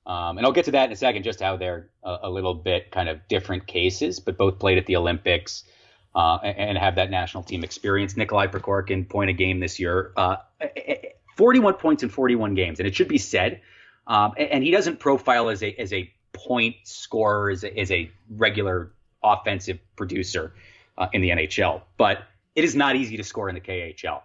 [0.05, 1.23] um, and I'll get to that in a second.
[1.23, 4.87] Just how they're a, a, little bit kind of different cases, but both played at
[4.87, 5.65] the Olympics
[6.15, 8.17] uh, and, and, have that national team experience.
[8.17, 10.37] Nikolai Prokhorkin point a game this year, uh,
[11.37, 13.61] 41 points in 41 games, and it should be said.
[14.07, 16.11] Um, and, and he doesn't profile as a as a
[16.45, 18.91] point scorer is a, is a regular
[19.23, 20.54] offensive producer
[20.97, 22.23] uh, in the NHL, but
[22.56, 24.21] it is not easy to score in the KHL.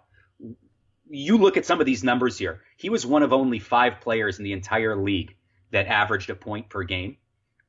[1.09, 2.63] You look at some of these numbers here.
[2.77, 5.35] He was one of only five players in the entire league
[5.71, 7.17] that averaged a point per game.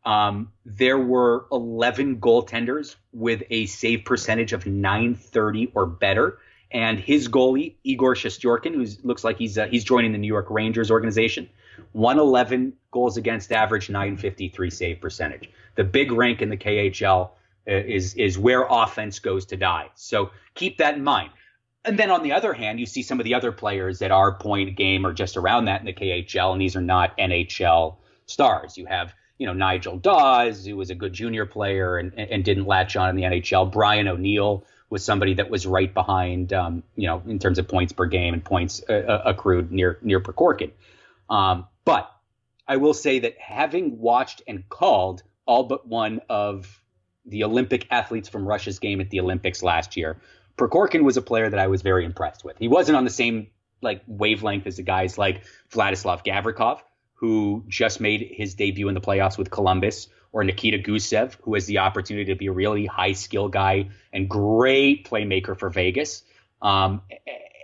[0.06, 6.38] Um, there were 11 goaltenders with a save percentage of 930 or better.
[6.72, 10.48] And his goalie, Igor Shesterkin, who looks like he's uh, he's joining the New York
[10.50, 11.50] Rangers organization,
[11.94, 15.50] 111 goals against average, 953 save percentage.
[15.76, 17.30] The big rank in the KHL
[17.68, 19.90] uh, is is where offense goes to die.
[19.96, 21.32] So keep that in mind.
[21.84, 24.34] And then on the other hand, you see some of the other players that are
[24.34, 28.78] point game or just around that in the KHL, and these are not NHL stars.
[28.78, 32.66] You have you know Nigel Dawes, who was a good junior player and, and didn't
[32.66, 33.72] latch on in the NHL.
[33.72, 37.92] Brian O'Neill was somebody that was right behind, um, you know, in terms of points
[37.94, 40.72] per game and points uh, uh accrued near near Prokhorkin.
[41.30, 42.12] Um, but
[42.68, 46.82] I will say that having watched and called all but one of
[47.26, 50.22] the Olympic athletes from Russia's game at the Olympics last year.
[50.58, 52.58] Prokhorkin was a player that I was very impressed with.
[52.58, 53.48] He wasn't on the same
[53.82, 56.82] like wavelength as the guys like Vladislav Gavrikov,
[57.16, 61.66] who just made his debut in the playoffs with Columbus, or Nikita Gusev, who has
[61.66, 66.24] the opportunity to be a really high skill guy and great playmaker for Vegas.
[66.62, 67.02] Um,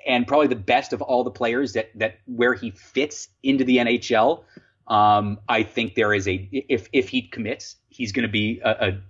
[0.08, 3.78] and probably the best of all the players that that where he fits into the
[3.78, 4.44] NHL.
[4.88, 8.70] Um, I think there is a if if he commits, he's going to be a,
[8.70, 9.02] a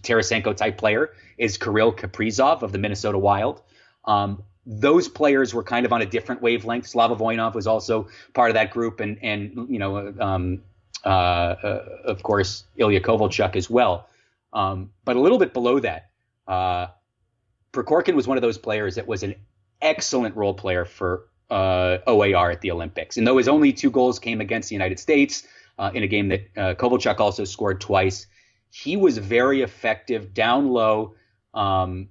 [0.00, 1.10] Tarasenko type player.
[1.38, 3.62] Is Kirill Kaprizov of the Minnesota Wild.
[4.04, 6.86] Um, those players were kind of on a different wavelength.
[6.86, 10.62] Slava Voinov was also part of that group, and and you know, um,
[11.04, 14.08] uh, uh, of course, Ilya Kovalchuk as well.
[14.52, 16.10] Um, but a little bit below that,
[16.48, 16.88] uh,
[17.72, 19.36] Prokhorkin was one of those players that was an
[19.80, 23.16] excellent role player for uh, OAR at the Olympics.
[23.16, 25.46] And though his only two goals came against the United States
[25.78, 28.26] uh, in a game that uh, Kovalchuk also scored twice,
[28.70, 31.14] he was very effective down low,
[31.54, 32.08] um,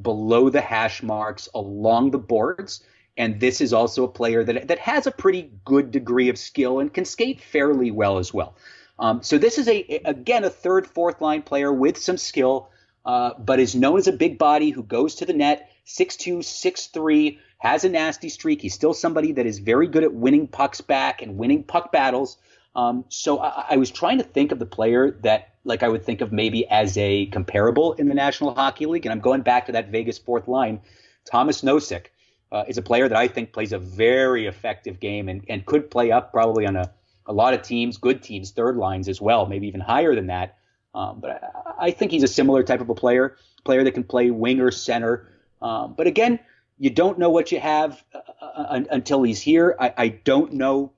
[0.00, 2.82] below the hash marks, along the boards.
[3.16, 6.80] And this is also a player that that has a pretty good degree of skill
[6.80, 8.56] and can skate fairly well as well.
[8.98, 12.70] Um, so this is a again a third, fourth line player with some skill,
[13.04, 17.38] uh, but is known as a big body who goes to the net, 6'2", 6'3",
[17.58, 18.60] has a nasty streak.
[18.60, 22.36] He's still somebody that is very good at winning pucks back and winning puck battles.
[22.76, 26.04] Um, so I, I, was trying to think of the player that, like, I would
[26.04, 29.66] think of maybe as a comparable in the National Hockey League, and I'm going back
[29.66, 30.80] to that Vegas fourth line.
[31.24, 32.06] Tomas Nosek
[32.50, 35.90] uh, is a player that I think plays a very effective game and, and could
[35.90, 36.90] play up probably on a,
[37.26, 40.58] a lot of teams, good teams, third lines as well, maybe even higher than that.
[40.94, 44.04] Um, but I, I, think he's a similar type of a player, player that can
[44.04, 45.28] play winger, center.
[45.64, 46.38] Um, but again,
[46.78, 49.74] you don't know what you have uh, uh, until he's here.
[49.80, 50.92] I, I, don't know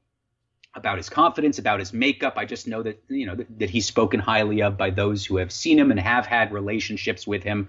[0.75, 2.35] about his confidence, about his makeup.
[2.37, 5.37] I just know that you know that, that, he's spoken highly of by those who
[5.37, 7.69] have seen him and have had relationships with him.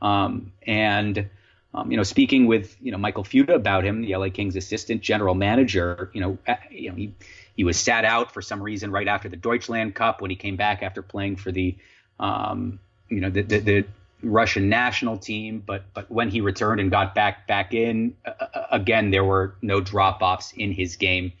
[0.00, 1.28] Um, and
[1.74, 5.02] um, you know, speaking with you know Michael Futa about him, the LA Kings assistant
[5.02, 6.38] general manager, you know,
[6.70, 7.12] you know he
[7.56, 10.56] he was sat out for some reason right after the Deutschland Cup when he came
[10.56, 11.76] back after playing for the
[12.18, 12.78] um,
[13.10, 13.84] you know the, the, the
[14.22, 19.10] Russian national team, but but when he returned and got back back in uh, again,
[19.10, 21.32] there were no drop offs in his game.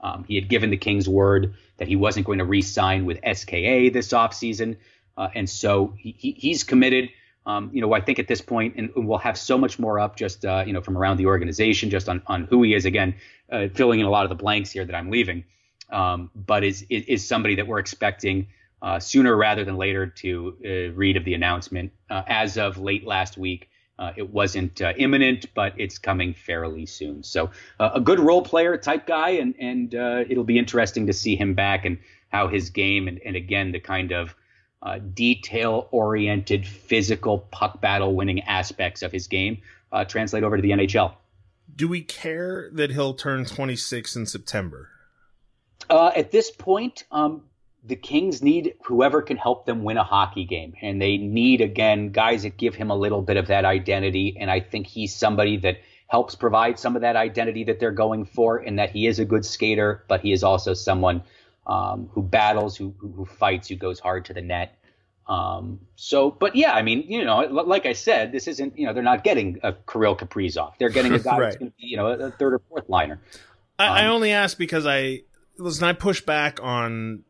[0.00, 3.90] Um, he had given the Kings word that he wasn't going to re-sign with SKA
[3.90, 4.76] this offseason,
[5.16, 7.08] uh, and so he, he, he's committed.
[7.46, 10.16] Um, you know, I think at this point, and we'll have so much more up
[10.16, 12.84] just uh, you know from around the organization, just on on who he is.
[12.84, 13.14] Again,
[13.50, 15.44] uh, filling in a lot of the blanks here that I'm leaving,
[15.90, 18.48] um, but is, is is somebody that we're expecting
[18.84, 21.90] uh, sooner rather than later to uh, read of the announcement.
[22.10, 26.84] Uh, as of late last week, uh, it wasn't uh, imminent, but it's coming fairly
[26.84, 27.22] soon.
[27.22, 31.34] So uh, a good role player type guy, and and it'll be interesting to see
[31.34, 34.36] him back and how his game and, and again the kind of
[35.14, 39.62] detail oriented, physical puck battle winning aspects of his game
[40.08, 41.14] translate over to the NHL.
[41.74, 44.90] Do we care that he'll turn 26 in September?
[45.88, 47.44] at this point, um,
[47.86, 50.74] the Kings need whoever can help them win a hockey game.
[50.80, 54.36] And they need, again, guys that give him a little bit of that identity.
[54.40, 58.24] And I think he's somebody that helps provide some of that identity that they're going
[58.24, 61.22] for, and that he is a good skater, but he is also someone
[61.66, 64.78] um, who battles, who, who fights, who goes hard to the net.
[65.26, 68.92] Um, so, but yeah, I mean, you know, like I said, this isn't, you know,
[68.92, 70.74] they're not getting a Kirill Kaprizov.
[70.78, 71.46] They're getting a guy right.
[71.46, 73.20] who's going to be, you know, a third or fourth liner.
[73.78, 75.22] I, um, I only ask because I,
[75.58, 77.24] listen, I push back on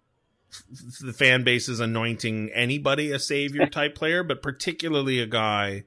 [1.01, 5.85] the fan base is anointing anybody a savior type player, but particularly a guy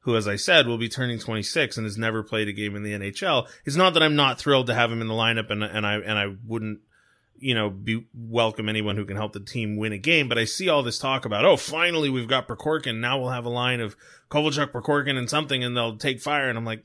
[0.00, 2.82] who, as I said, will be turning 26 and has never played a game in
[2.82, 3.48] the NHL.
[3.64, 5.94] It's not that I'm not thrilled to have him in the lineup and, and I,
[5.94, 6.80] and I wouldn't,
[7.38, 10.28] you know, be welcome anyone who can help the team win a game.
[10.28, 13.00] But I see all this talk about, oh, finally we've got Prokhorkin.
[13.00, 13.96] Now we'll have a line of
[14.30, 16.48] Kovalchuk, Prokhorkin and something and they'll take fire.
[16.48, 16.84] And I'm like,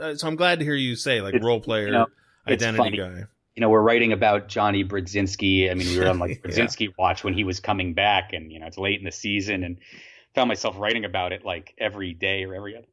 [0.00, 2.06] uh, so I'm glad to hear you say like it's, role player you know,
[2.46, 3.24] identity guy
[3.60, 5.70] you know, we're writing about Johnny Brodzinski.
[5.70, 6.92] I mean, we were on like Brodzinski yeah.
[6.98, 9.76] watch when he was coming back, and you know, it's late in the season, and
[10.34, 12.86] found myself writing about it like every day or every other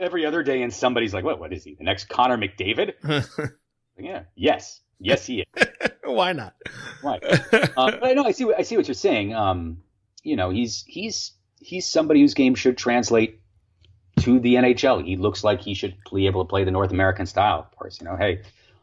[0.00, 1.38] every other day, and somebody's like, "What?
[1.38, 1.74] What is he?
[1.74, 2.94] The next Connor McDavid?"
[3.98, 4.22] yeah.
[4.34, 4.80] Yes.
[4.98, 5.66] Yes, he is.
[6.04, 6.54] Why not?
[7.02, 7.18] Why?
[7.76, 8.46] Um, but I know I see.
[8.46, 9.34] What, I see what you're saying.
[9.34, 9.82] Um,
[10.22, 13.38] you know, he's he's he's somebody whose game should translate
[14.20, 15.04] to the NHL.
[15.04, 17.58] He looks like he should be able to play the North American style.
[17.70, 18.40] Of course, you know, hey,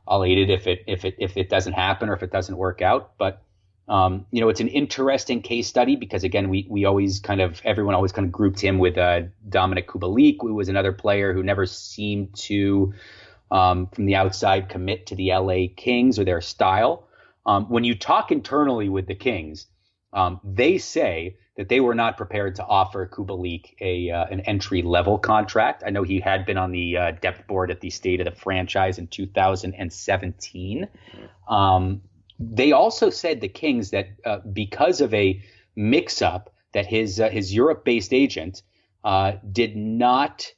[0.07, 2.57] I'll eat it if it if it if it doesn't happen or if it doesn't
[2.57, 3.17] work out.
[3.17, 3.41] But
[3.87, 7.61] um, you know, it's an interesting case study because again, we we always kind of
[7.65, 11.43] everyone always kind of grouped him with uh, Dominik Kubalik, who was another player who
[11.43, 12.93] never seemed to
[13.51, 17.07] um, from the outside commit to the LA Kings or their style.
[17.45, 19.67] Um, when you talk internally with the Kings,
[20.13, 24.81] Um, they say that they were not prepared to offer Kubalik a uh, an entry
[24.81, 25.83] level contract.
[25.85, 28.31] I know he had been on the uh, depth board at the state of the
[28.31, 30.87] franchise in 2017.
[31.47, 32.01] Um,
[32.39, 35.41] they also said the Kings that uh, because of a
[35.75, 38.63] mix up that his uh, his Europe based agent
[39.03, 40.51] uh, did not.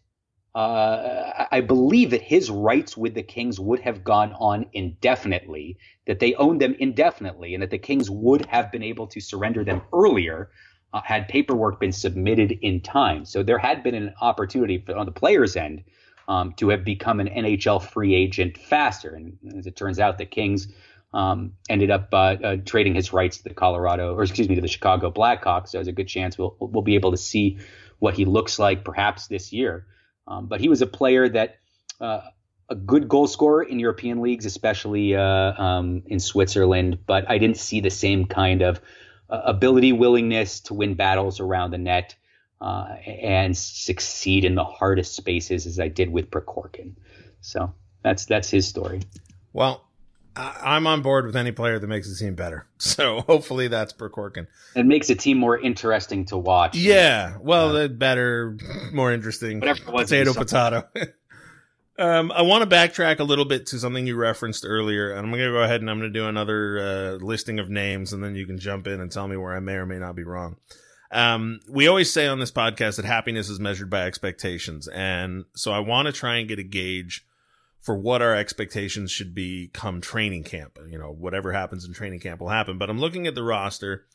[0.54, 5.78] Uh, I believe that his rights with the Kings would have gone on indefinitely,
[6.08, 9.66] that they owned them indefinitely, and that the Kings would have been able to surrender
[9.66, 10.50] them earlier
[10.96, 13.26] uh, had paperwork been submitted in time.
[13.26, 15.84] So there had been an opportunity for, on the player's end
[16.30, 19.14] um, to have become an NHL free agent faster.
[19.14, 20.70] And as it turns out, the Kings
[21.14, 24.62] um, ended up uh, uh, trading his rights to the Colorado, or excuse me, to
[24.62, 25.70] the Chicago Blackhawks.
[25.70, 27.60] So there's a good chance we'll we'll be able to see
[28.00, 29.86] what he looks like perhaps this year.
[30.30, 31.58] Um, but he was a player that.
[32.00, 32.22] Uh,
[32.68, 37.58] a good goal scorer in European leagues, especially uh, um, in Switzerland, but I didn't
[37.58, 38.82] see the same kind of
[39.30, 42.16] ability, willingness to win battles around the net,
[42.62, 46.94] uh, and succeed in the hardest spaces as I did with Prokhorkin.
[47.42, 49.02] So that's that's his story.
[49.54, 49.86] Well,
[50.36, 52.66] I'm on board with any player that makes the team better.
[52.78, 54.48] So hopefully that's Prokhorkin.
[54.76, 56.78] It makes a team more interesting to watch.
[56.78, 57.38] Yeah.
[57.42, 58.58] Well, uh, better,
[58.94, 59.60] more interesting.
[59.60, 60.10] Whatever it was.
[60.10, 60.88] Potato, potato.
[61.98, 65.32] Um, I want to backtrack a little bit to something you referenced earlier, and I'm
[65.32, 68.22] going to go ahead and I'm going to do another uh, listing of names, and
[68.22, 70.24] then you can jump in and tell me where I may or may not be
[70.24, 70.58] wrong.
[71.12, 75.72] Um, we always say on this podcast that happiness is measured by expectations, and so
[75.72, 77.26] I want to try and get a gauge
[77.80, 80.78] for what our expectations should be come training camp.
[80.90, 82.78] You know, whatever happens in training camp will happen.
[82.78, 84.06] But I'm looking at the roster,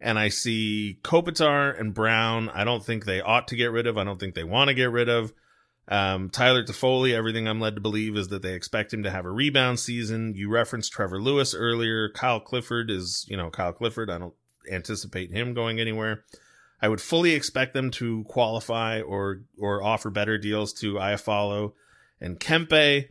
[0.00, 2.48] and I see Kopitar and Brown.
[2.50, 3.98] I don't think they ought to get rid of.
[3.98, 5.32] I don't think they want to get rid of.
[5.90, 9.24] Um, Tyler Toffoli, everything I'm led to believe is that they expect him to have
[9.24, 10.34] a rebound season.
[10.36, 12.10] You referenced Trevor Lewis earlier.
[12.10, 14.10] Kyle Clifford is, you know, Kyle Clifford.
[14.10, 14.34] I don't
[14.70, 16.24] anticipate him going anywhere.
[16.80, 21.72] I would fully expect them to qualify or or offer better deals to Iafallo
[22.20, 23.08] and Kempe.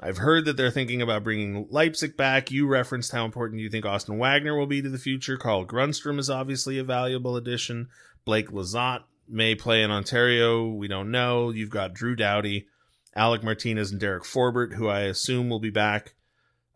[0.00, 2.50] I've heard that they're thinking about bringing Leipsic back.
[2.50, 5.36] You referenced how important you think Austin Wagner will be to the future.
[5.36, 7.88] Carl Grundstrom is obviously a valuable addition.
[8.24, 10.68] Blake Lizotte may play in Ontario.
[10.68, 11.50] We don't know.
[11.50, 12.66] You've got Drew Doughty,
[13.14, 16.14] Alec Martinez, and Derek Forbort, who I assume will be back.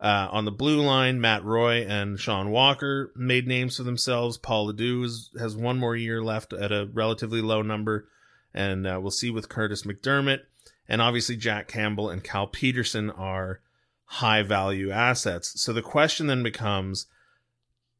[0.01, 4.37] Uh, on the blue line, Matt Roy and Sean Walker made names for themselves.
[4.37, 8.07] Paul LaDue is, has one more year left at a relatively low number,
[8.53, 10.39] and uh, we'll see with Curtis MacDermid.
[10.87, 13.59] And obviously, Jack Campbell and Cal Petersen are
[14.05, 15.61] high value assets.
[15.61, 17.05] So the question then becomes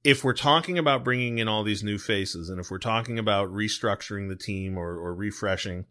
[0.03, 3.49] if we're talking about bringing in all these new faces and if we're talking about
[3.49, 5.85] restructuring the team or, or refreshing,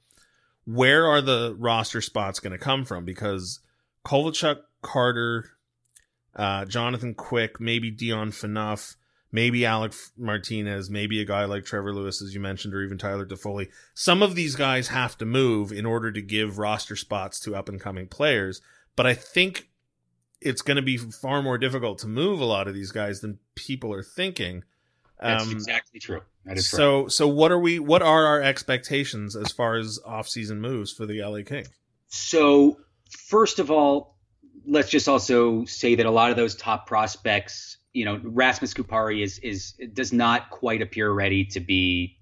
[0.64, 3.05] where are the roster spots going to come from?
[3.05, 3.61] Because
[4.05, 5.51] Kovalchuk, Carter,
[6.35, 8.97] uh, Jonathan Quick, maybe Dion Phaneuf,
[9.31, 13.27] maybe Alec Martinez, maybe a guy like Trevor Lewis, as you mentioned, or even Tyler
[13.27, 13.68] Toffoli.
[13.94, 17.68] Some of these guys have to move in order to give roster spots to up
[17.68, 18.62] and coming players.
[18.97, 19.68] But I think
[20.40, 23.38] it's going to be far more difficult to move a lot of these guys than
[23.55, 24.64] people are thinking.
[25.20, 26.20] That's um, exactly true.
[26.44, 27.01] That is true so.
[27.01, 27.12] Correct.
[27.12, 27.79] So what are we?
[27.79, 31.68] What are our expectations as far as off-season moves for the LA Kings?
[32.09, 32.79] So
[33.11, 34.16] first of all,
[34.66, 39.22] let's just also say that a lot of those top prospects, you know, Rasmus Kupari
[39.22, 42.18] is is does not quite appear ready to be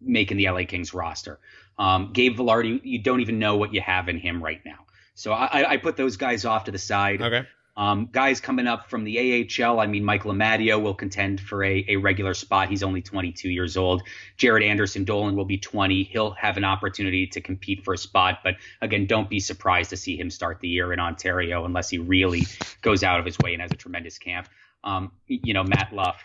[0.00, 1.40] making the LA Kings roster.
[1.78, 4.86] Um, Gabe Vilardi, you don't even know what you have in him right now.
[5.18, 7.20] So I, I put those guys off to the side.
[7.20, 7.44] Okay.
[7.76, 11.84] Um, guys coming up from the AHL, I mean, Mike Amadio will contend for a,
[11.88, 12.68] a regular spot.
[12.68, 14.04] He's only 22 years old.
[14.38, 16.04] Jaret Anderson Dolan will be 20.
[16.04, 18.40] He'll have an opportunity to compete for a spot.
[18.44, 21.98] But again, don't be surprised to see him start the year in Ontario unless he
[21.98, 22.46] really
[22.82, 24.48] goes out of his way and has a tremendous camp.
[24.84, 26.22] Um, you know, Matt Luff,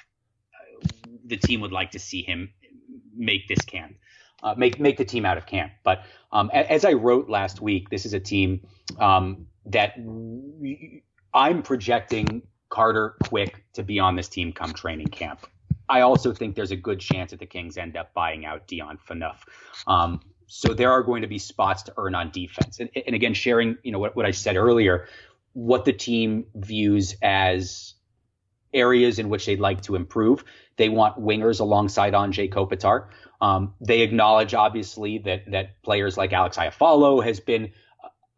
[0.54, 2.54] uh, the team would like to see him
[3.16, 3.96] make this camp
[4.44, 5.72] uh, make make the team out of camp.
[5.84, 8.62] But um, as I wrote last week, this is a team
[9.00, 9.96] um, that
[11.34, 15.48] I'm projecting Carter Quick to be on this team come training camp.
[15.90, 18.98] I also think there's a good chance that the Kings end up buying out Dion
[19.08, 19.38] Phaneuf.
[19.86, 22.80] Um, so there are going to be spots to earn on defense.
[22.80, 25.08] And, and again, sharing you know what, what I said earlier,
[25.54, 27.94] what the team views as
[28.74, 30.44] areas in which they'd like to improve.
[30.78, 33.08] They want wingers alongside Anze Kopitar.
[33.44, 37.74] Um, they acknowledge, obviously, that that players like Alex Iafallo has been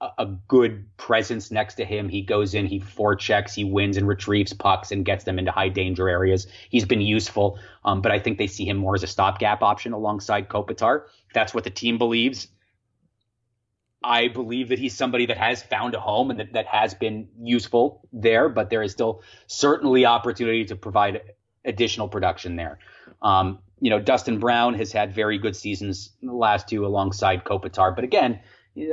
[0.02, 2.10] a, a, good presence next to him.
[2.10, 5.70] He goes in, he forechecks, he wins and retrieves pucks and gets them into high
[5.70, 6.48] danger areas.
[6.72, 9.94] He's been useful, um, but I think they see him more as a stopgap option
[9.94, 11.04] alongside Kopitar.
[11.36, 12.48] That's what the team believes.
[14.04, 17.28] I believe that he's somebody that has found a home and that, that has been
[17.40, 21.22] useful there, but there is still certainly opportunity to provide
[21.64, 22.80] additional production there.
[23.22, 27.94] Um, you know, Dustin Brown has had very good seasons the last two alongside Kopitar,
[27.94, 28.40] but again,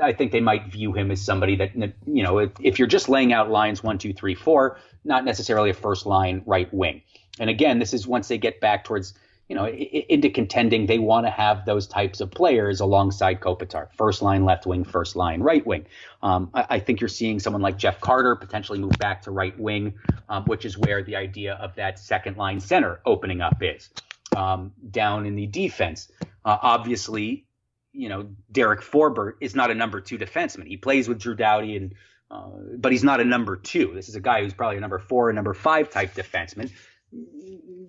[0.02, 3.08] I think they might view him as somebody that you know, if, if you're just
[3.08, 7.00] laying out lines one, two, three, four, not necessarily a first line right wing.
[7.40, 9.14] And again, this is once they get back towards
[9.48, 14.20] you know, into contending, they want to have those types of players alongside Kopitar, first
[14.20, 15.86] line left wing, first line right wing.
[16.22, 19.58] Um, I, I, think you're seeing someone like Jeff Carter potentially move back to right
[19.58, 19.94] wing,
[20.28, 23.90] um, which is where the idea of that second line center opening up is.
[24.34, 26.10] Um, down in the defense,
[26.44, 27.46] uh, obviously,
[27.92, 30.66] you know, Derek Forbort is not a number two defenseman.
[30.66, 31.94] He plays with Drew Doughty and
[32.30, 33.92] uh, but he's not a number two.
[33.94, 36.70] This is a guy who's probably a number four and number five type defenseman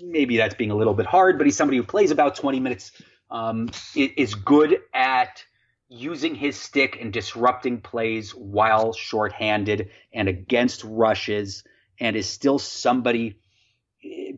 [0.01, 2.91] maybe that's being a little bit hard, but he's somebody who plays about 20 minutes,
[3.31, 5.43] um, is good at
[5.89, 11.63] using his stick and disrupting plays while shorthanded and against rushes,
[11.99, 13.39] and is still somebody,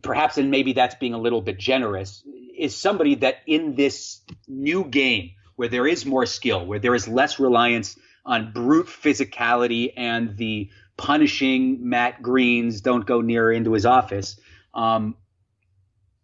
[0.02, 2.24] perhaps, and maybe that's being a little bit generous,
[2.58, 7.08] is somebody that in this new game where there is more skill, where there is
[7.08, 13.86] less reliance on brute physicality and the punishing Matt Greenes don't go near into his
[13.86, 14.40] office.
[14.74, 15.16] Um,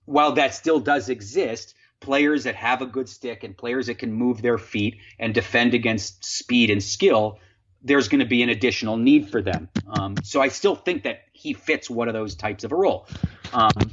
[0.06, 4.12] while that still does exist, players that have a good stick and players that can
[4.12, 7.40] move their feet and defend against speed and skill,
[7.84, 9.70] there's going to be an additional need for them.
[9.88, 13.08] Um, so I still think that he fits one of those types of a role.
[13.54, 13.92] Um,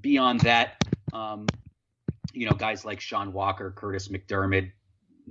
[0.00, 0.82] beyond that,
[1.12, 1.46] um,
[2.32, 4.72] you know, guys like Sean Walker, Curtis MacDermid,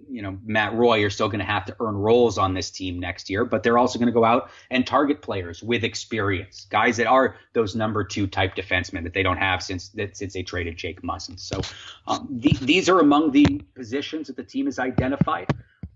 [0.10, 3.00] you know Matt Roy are still going to have to earn roles on this team
[3.00, 6.98] next year, but they're also going to go out and target players with experience, guys
[6.98, 10.44] that are those number two type defensemen that they don't have since that since they
[10.44, 11.40] traded Jake Muzzin.
[11.40, 11.62] So
[12.08, 15.50] um, the, these are among the positions that the team has identified.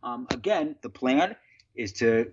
[0.04, 1.36] Um, again, the plan
[1.76, 2.32] is to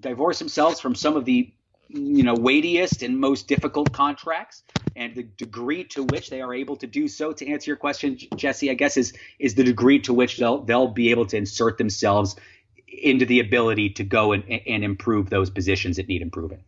[0.00, 1.52] divorce themselves from some of the
[1.88, 4.64] you know weightiest and most difficult contracts
[4.96, 7.32] and the degree to which they are able to do so.
[7.32, 10.88] To answer your question jesse i guess is is the degree to which they'll they'll
[10.88, 12.36] be able to insert themselves
[12.88, 16.64] into the ability to go and, and improve those positions that need improving.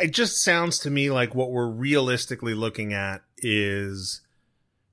[0.00, 4.20] It just sounds to me like what we're realistically looking at is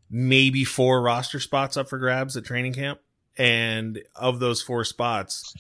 [0.10, 3.00] maybe four roster spots up for grabs at training camp.
[3.38, 5.54] And of those four spots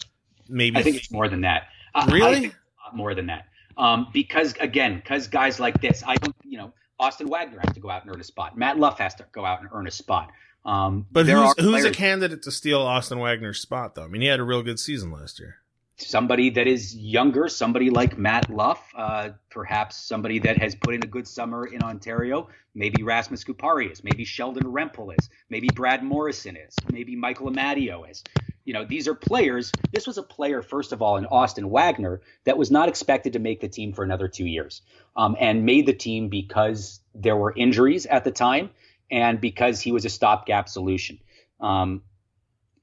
[0.49, 1.67] maybe i think it's more than that.
[2.09, 2.51] Really?
[2.93, 3.47] more than that
[3.77, 7.79] um, because again, because guys like this, I don't, you know, Austin Wagner has to
[7.79, 8.57] go out and earn a spot.
[8.57, 10.31] Matt Luff has to go out and earn a spot.
[10.65, 14.03] Um, but who's, who's a candidate to steal Austin Wagner's spot, though?
[14.03, 15.57] I mean, he had a real good season last year.
[15.95, 21.03] Somebody that is younger, somebody like Matt Luff, uh, perhaps somebody that has put in
[21.03, 22.49] a good summer in Ontario.
[22.75, 28.09] Maybe Rasmus Kupari is, maybe Sheldon Rempal is, maybe Brad Morrison is, maybe Michael Amadio
[28.09, 28.23] is
[28.67, 29.71] you know, these are players.
[29.93, 33.39] This was a player, first of all, in Austin Wagner that was not expected to
[33.39, 34.81] make the team for another two years,
[35.15, 38.69] um, and made the team because there were injuries at the time
[39.09, 41.17] and because he was a stopgap solution.
[41.61, 42.03] Um,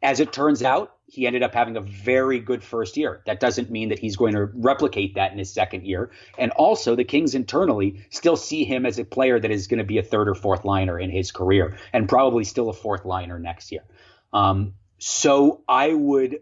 [0.02, 3.20] as it turns out, he ended up having a very good first year.
[3.26, 6.10] That doesn't mean that he's going to replicate that in his second year.
[6.38, 9.84] And also, the Kings internally still see him as a player that is going to
[9.84, 13.38] be a third or fourth liner in his career, and probably still a fourth liner
[13.38, 13.82] next year.
[14.32, 14.72] Um,
[15.06, 16.40] so I would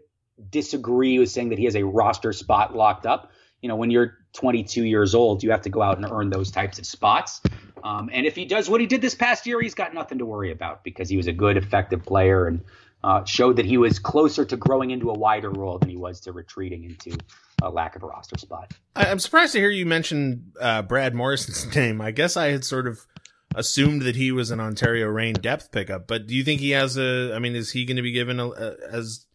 [0.49, 3.29] disagree with saying that he has a roster spot locked up.
[3.61, 6.49] You know, when you're 22 years old, you have to go out and earn those
[6.49, 7.41] types of spots.
[7.83, 10.25] Um, and if he does what he did this past year, he's got nothing to
[10.25, 12.61] worry about because he was a good, effective player and
[13.03, 16.21] uh, showed that he was closer to growing into a wider role than he was
[16.21, 17.17] to retreating into
[17.61, 18.71] a lack of a roster spot.
[18.95, 21.99] I'm surprised to hear you mention uh, Brad Morrison's name.
[21.99, 23.05] I guess I had sort of
[23.55, 26.97] assumed that he was an Ontario Reign depth pickup, but do you think he has
[26.97, 27.33] a?
[27.33, 29.25] I mean, is he going to be given a, a, as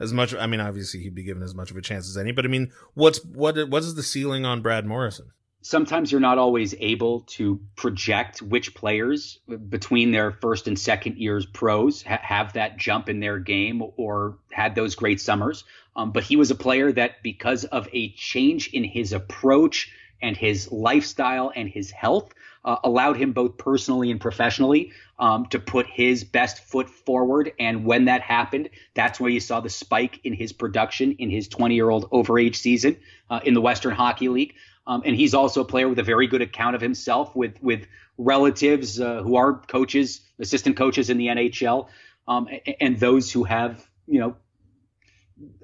[0.00, 0.34] as much?
[0.34, 2.48] I mean, obviously he'd be given as much of a chance as any, but I
[2.48, 5.32] mean, what's what what is the ceiling on Brad Morrison?
[5.62, 9.38] Sometimes you're not always able to project which players
[9.70, 14.36] between their first and second years pros ha- have that jump in their game or
[14.52, 15.64] had those great summers.
[15.96, 20.36] Um, but he was a player that, because of a change in his approach and
[20.36, 25.86] his lifestyle and his health, uh, allowed him both personally and professionally um, to put
[25.86, 27.52] his best foot forward.
[27.58, 31.48] And when that happened, that's where you saw the spike in his production in his
[31.48, 32.96] 20 year old overage season
[33.30, 34.54] uh, in the Western Hockey League.
[34.86, 37.86] Um, and he's also a player with a very good account of himself with with
[38.18, 41.88] relatives uh, who are coaches, assistant coaches in the NHL,
[42.28, 44.36] um, and, and those who have you know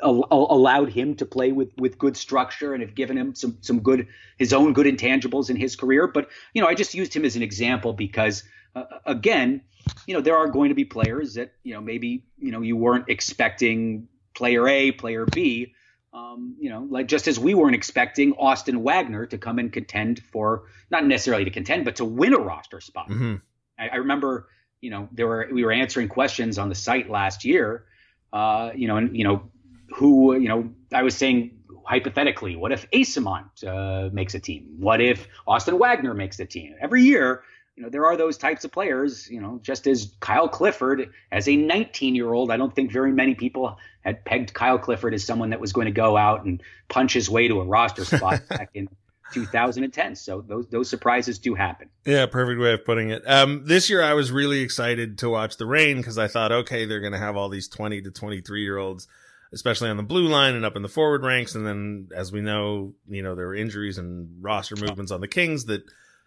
[0.03, 4.09] allowed him to play with with good structure and have given him some some good
[4.37, 6.07] his own good intangibles in his career.
[6.09, 8.43] But you know, I just used him as an example because
[8.75, 9.63] uh, again,
[10.07, 12.77] you know, there are going to be players that you know maybe you know you
[12.77, 15.75] weren't expecting player A, player B.
[16.13, 20.21] Um, you know, like just as we weren't expecting Austin Wagner to come and contend
[20.33, 23.09] for not necessarily to contend, but to win a roster spot.
[23.09, 23.37] Mm-hmm.
[23.79, 24.49] I, I remember,
[24.81, 27.85] you know, there were we were answering questions on the site last year,
[28.33, 29.51] uh, you know, and you know,
[29.91, 34.77] who, you know, I was saying hypothetically, what if Eyssimont uh, makes a team?
[34.79, 36.75] What if Austin Wagner makes a team?
[36.81, 37.43] Every year,
[37.77, 41.49] you know, there are those types of players, you know, just as Kyle Clifford, as
[41.49, 45.25] a 19 year old, I don't think very many people had pegged Kyle Clifford as
[45.25, 48.43] someone that was going to go out and punch his way to a roster spot
[48.49, 48.89] back in
[49.33, 50.17] 2010.
[50.17, 51.89] So those, those surprises do happen.
[52.05, 53.23] Yeah, perfect way of putting it.
[53.27, 56.85] Um, this year I was really excited to watch the Reign because I thought, okay,
[56.85, 59.09] they're going to have all these 20 to 23 year olds
[59.53, 61.55] especially on the blue line and up in the forward ranks.
[61.55, 65.29] And then, as we know, you know, there were injuries and roster movements on the
[65.29, 65.83] Kings that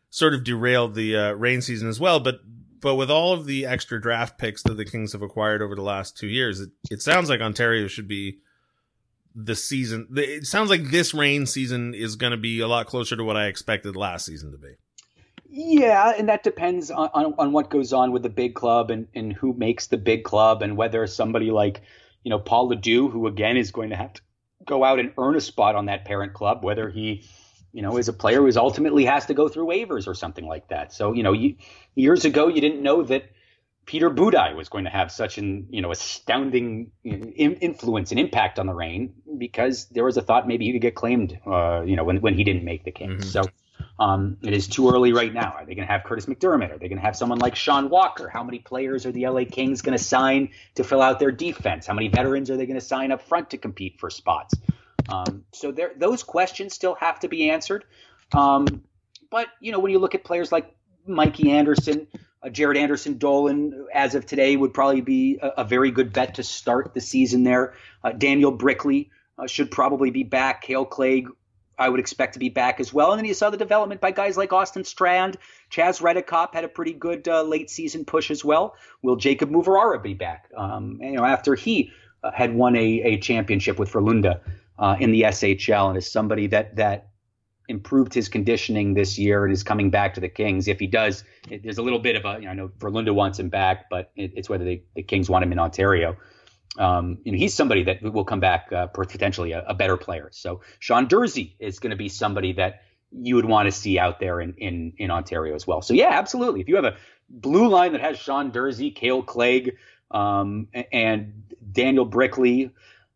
[0.09, 2.19] sort of derailed the uh, Reign season as well.
[2.19, 2.39] But
[2.79, 5.81] but with all of the extra draft picks that the Kings have acquired over the
[5.81, 8.39] last two years, it, it sounds like Ontario should be
[9.33, 10.07] the season.
[10.15, 13.37] It sounds like this Reign season is going to be a lot closer to what
[13.37, 14.73] I expected last season to be.
[15.49, 19.07] Yeah, and that depends on, on, on what goes on with the big club and,
[19.13, 21.81] and who makes the big club and whether somebody like
[22.23, 24.21] you know, Paul LaDue, who again is going to have to
[24.65, 27.27] go out and earn a spot on that parent club, whether he,
[27.71, 30.69] you know, is a player who ultimately has to go through waivers or something like
[30.69, 30.93] that.
[30.93, 31.55] So, you know, you,
[31.95, 33.25] years ago, you didn't know that
[33.85, 38.57] Peter Budaj was going to have such an, you know, astounding in, influence and impact
[38.57, 41.97] on the Reign because there was a thought maybe he could get claimed, uh, you
[41.97, 43.25] know, when, when he didn't make the Kings.
[43.25, 43.29] Mm-hmm.
[43.29, 43.43] So,
[43.99, 45.53] um, it is too early right now.
[45.57, 46.71] Are they going to have Curtis MacDermid?
[46.71, 48.27] Are they going to have someone like Sean Walker?
[48.27, 51.85] How many players are the LA Kings going to sign to fill out their defense?
[51.85, 54.55] How many veterans are they going to sign up front to compete for spots?
[55.09, 57.85] Um, so there, those questions still have to be answered.
[58.31, 58.83] Um,
[59.29, 60.73] but you know, when you look at players like
[61.05, 62.07] Mikey Anderson,
[62.41, 66.35] uh, Jaret Anderson Dolan, as of today, would probably be a, a very good bet
[66.35, 67.75] to start the season there.
[68.03, 70.63] Uh, Daniel Brickley uh, should probably be back.
[70.63, 71.29] Kale Clague
[71.77, 73.11] I would expect to be back as well.
[73.11, 75.37] And then you saw the development by guys like Austin Strand.
[75.71, 78.75] Chaz Reddekopp had a pretty good uh, late season push as well.
[79.01, 80.49] Will Jacob Moverare be back?
[80.55, 81.91] Um, you know, after he
[82.23, 84.39] uh, had won a, a championship with Frölunda
[84.79, 87.09] uh, in the SHL and is somebody that that
[87.69, 90.67] improved his conditioning this year and is coming back to the Kings.
[90.67, 93.15] If he does, it, there's a little bit of a, you know, I know Frölunda
[93.15, 96.17] wants him back, but it, it's whether they, the Kings want him in Ontario
[96.77, 100.29] um, you know, he's somebody that will come back uh, potentially a, a, better player.
[100.31, 104.19] So Sean Durzi is going to be somebody that you would want to see out
[104.19, 105.81] there in, in, in Ontario as well.
[105.81, 106.61] So yeah, absolutely.
[106.61, 106.97] If you have a
[107.29, 109.77] blue line that has Sean Durzi, Kale Clague,
[110.09, 112.71] um, and Daniel Brickley,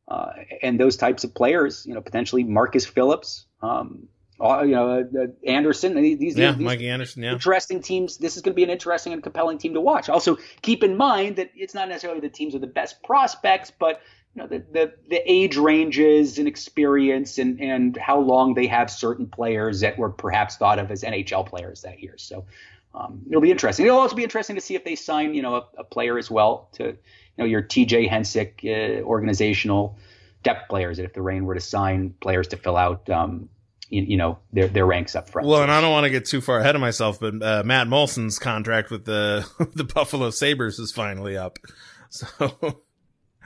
[0.07, 0.31] uh,
[0.61, 4.07] and those types of players, you know, potentially Marcus Phillips, um,
[4.39, 5.95] uh, you know, uh, uh, Anderson.
[5.95, 7.23] These, yeah, these, Mikey Anderson.
[7.23, 8.17] Yeah, interesting teams.
[8.17, 10.09] This is going to be an interesting and compelling team to watch.
[10.09, 14.01] Also, keep in mind that it's not necessarily the teams with the best prospects, but
[14.35, 18.91] you know, the the, the age ranges and experience and and how long they have
[18.91, 22.15] certain players that were perhaps thought of as NHL players that year.
[22.17, 22.45] So.
[22.93, 23.85] Um, it'll be interesting.
[23.85, 26.31] It'll also be interesting to see if they sign, you know, a, a player as
[26.31, 26.95] well to, you
[27.37, 29.99] know, your TJ Hensick uh, organizational
[30.41, 30.97] depth players.
[30.97, 33.49] If the Reign were to sign players to fill out, um,
[33.89, 35.47] you, you, know their their ranks up front.
[35.47, 37.87] Well, and I don't want to get too far ahead of myself, but uh, Matt
[37.87, 41.57] Moulson's contract with the the Buffalo Sabres is finally up.
[42.09, 42.83] So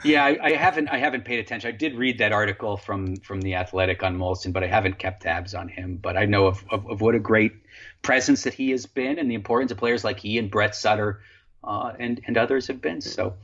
[0.03, 1.67] yeah, I, I, haven't I haven't paid attention.
[1.67, 5.23] I did read that article from from the Athletic on Molson, but I haven't kept
[5.23, 5.97] tabs on him.
[5.97, 7.53] But I know of, of, of what a great
[8.01, 11.21] presence that he has been, and the importance of players like he and Brett Sutter
[11.63, 13.01] uh, and and others have been.
[13.01, 13.35] So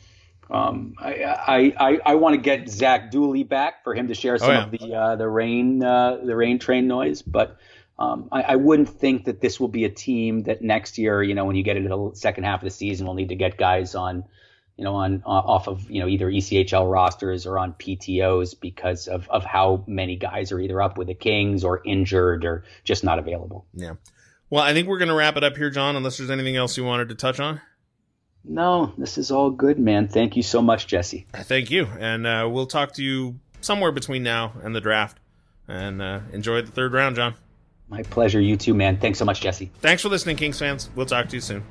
[0.49, 4.49] um, I I, I, want to get Zach Dooley back for him to share some
[4.49, 4.63] oh, yeah.
[4.63, 7.57] of the uh, the Reign uh, the Reign train noise, but
[7.99, 11.33] um, I, I, wouldn't think that this will be a team that next year, you
[11.33, 13.57] know, when you get into the second half of the season, will need to get
[13.57, 14.23] guys on,
[14.77, 19.07] you know, on uh, off of you know either ECHL rosters or on PTOS because
[19.07, 23.03] of of how many guys are either up with the Kings or injured or just
[23.03, 23.65] not available.
[23.73, 23.93] Yeah.
[24.49, 25.95] Well, I think we're going to wrap it up here, John.
[25.95, 27.59] Unless there's anything else you wanted to touch on.
[28.47, 30.07] No, this is all good, man.
[30.07, 31.25] Thank you so much, Jesse.
[31.33, 31.87] Thank you.
[31.99, 35.19] And uh, we'll talk to you somewhere between now and the draft.
[35.67, 37.35] And uh, enjoy the third round, John.
[37.89, 38.39] My pleasure.
[38.39, 38.97] You too, man.
[38.97, 39.71] Thanks so much, Jesse.
[39.81, 40.89] Thanks for listening, Kings fans.
[40.95, 41.63] We'll talk to you soon.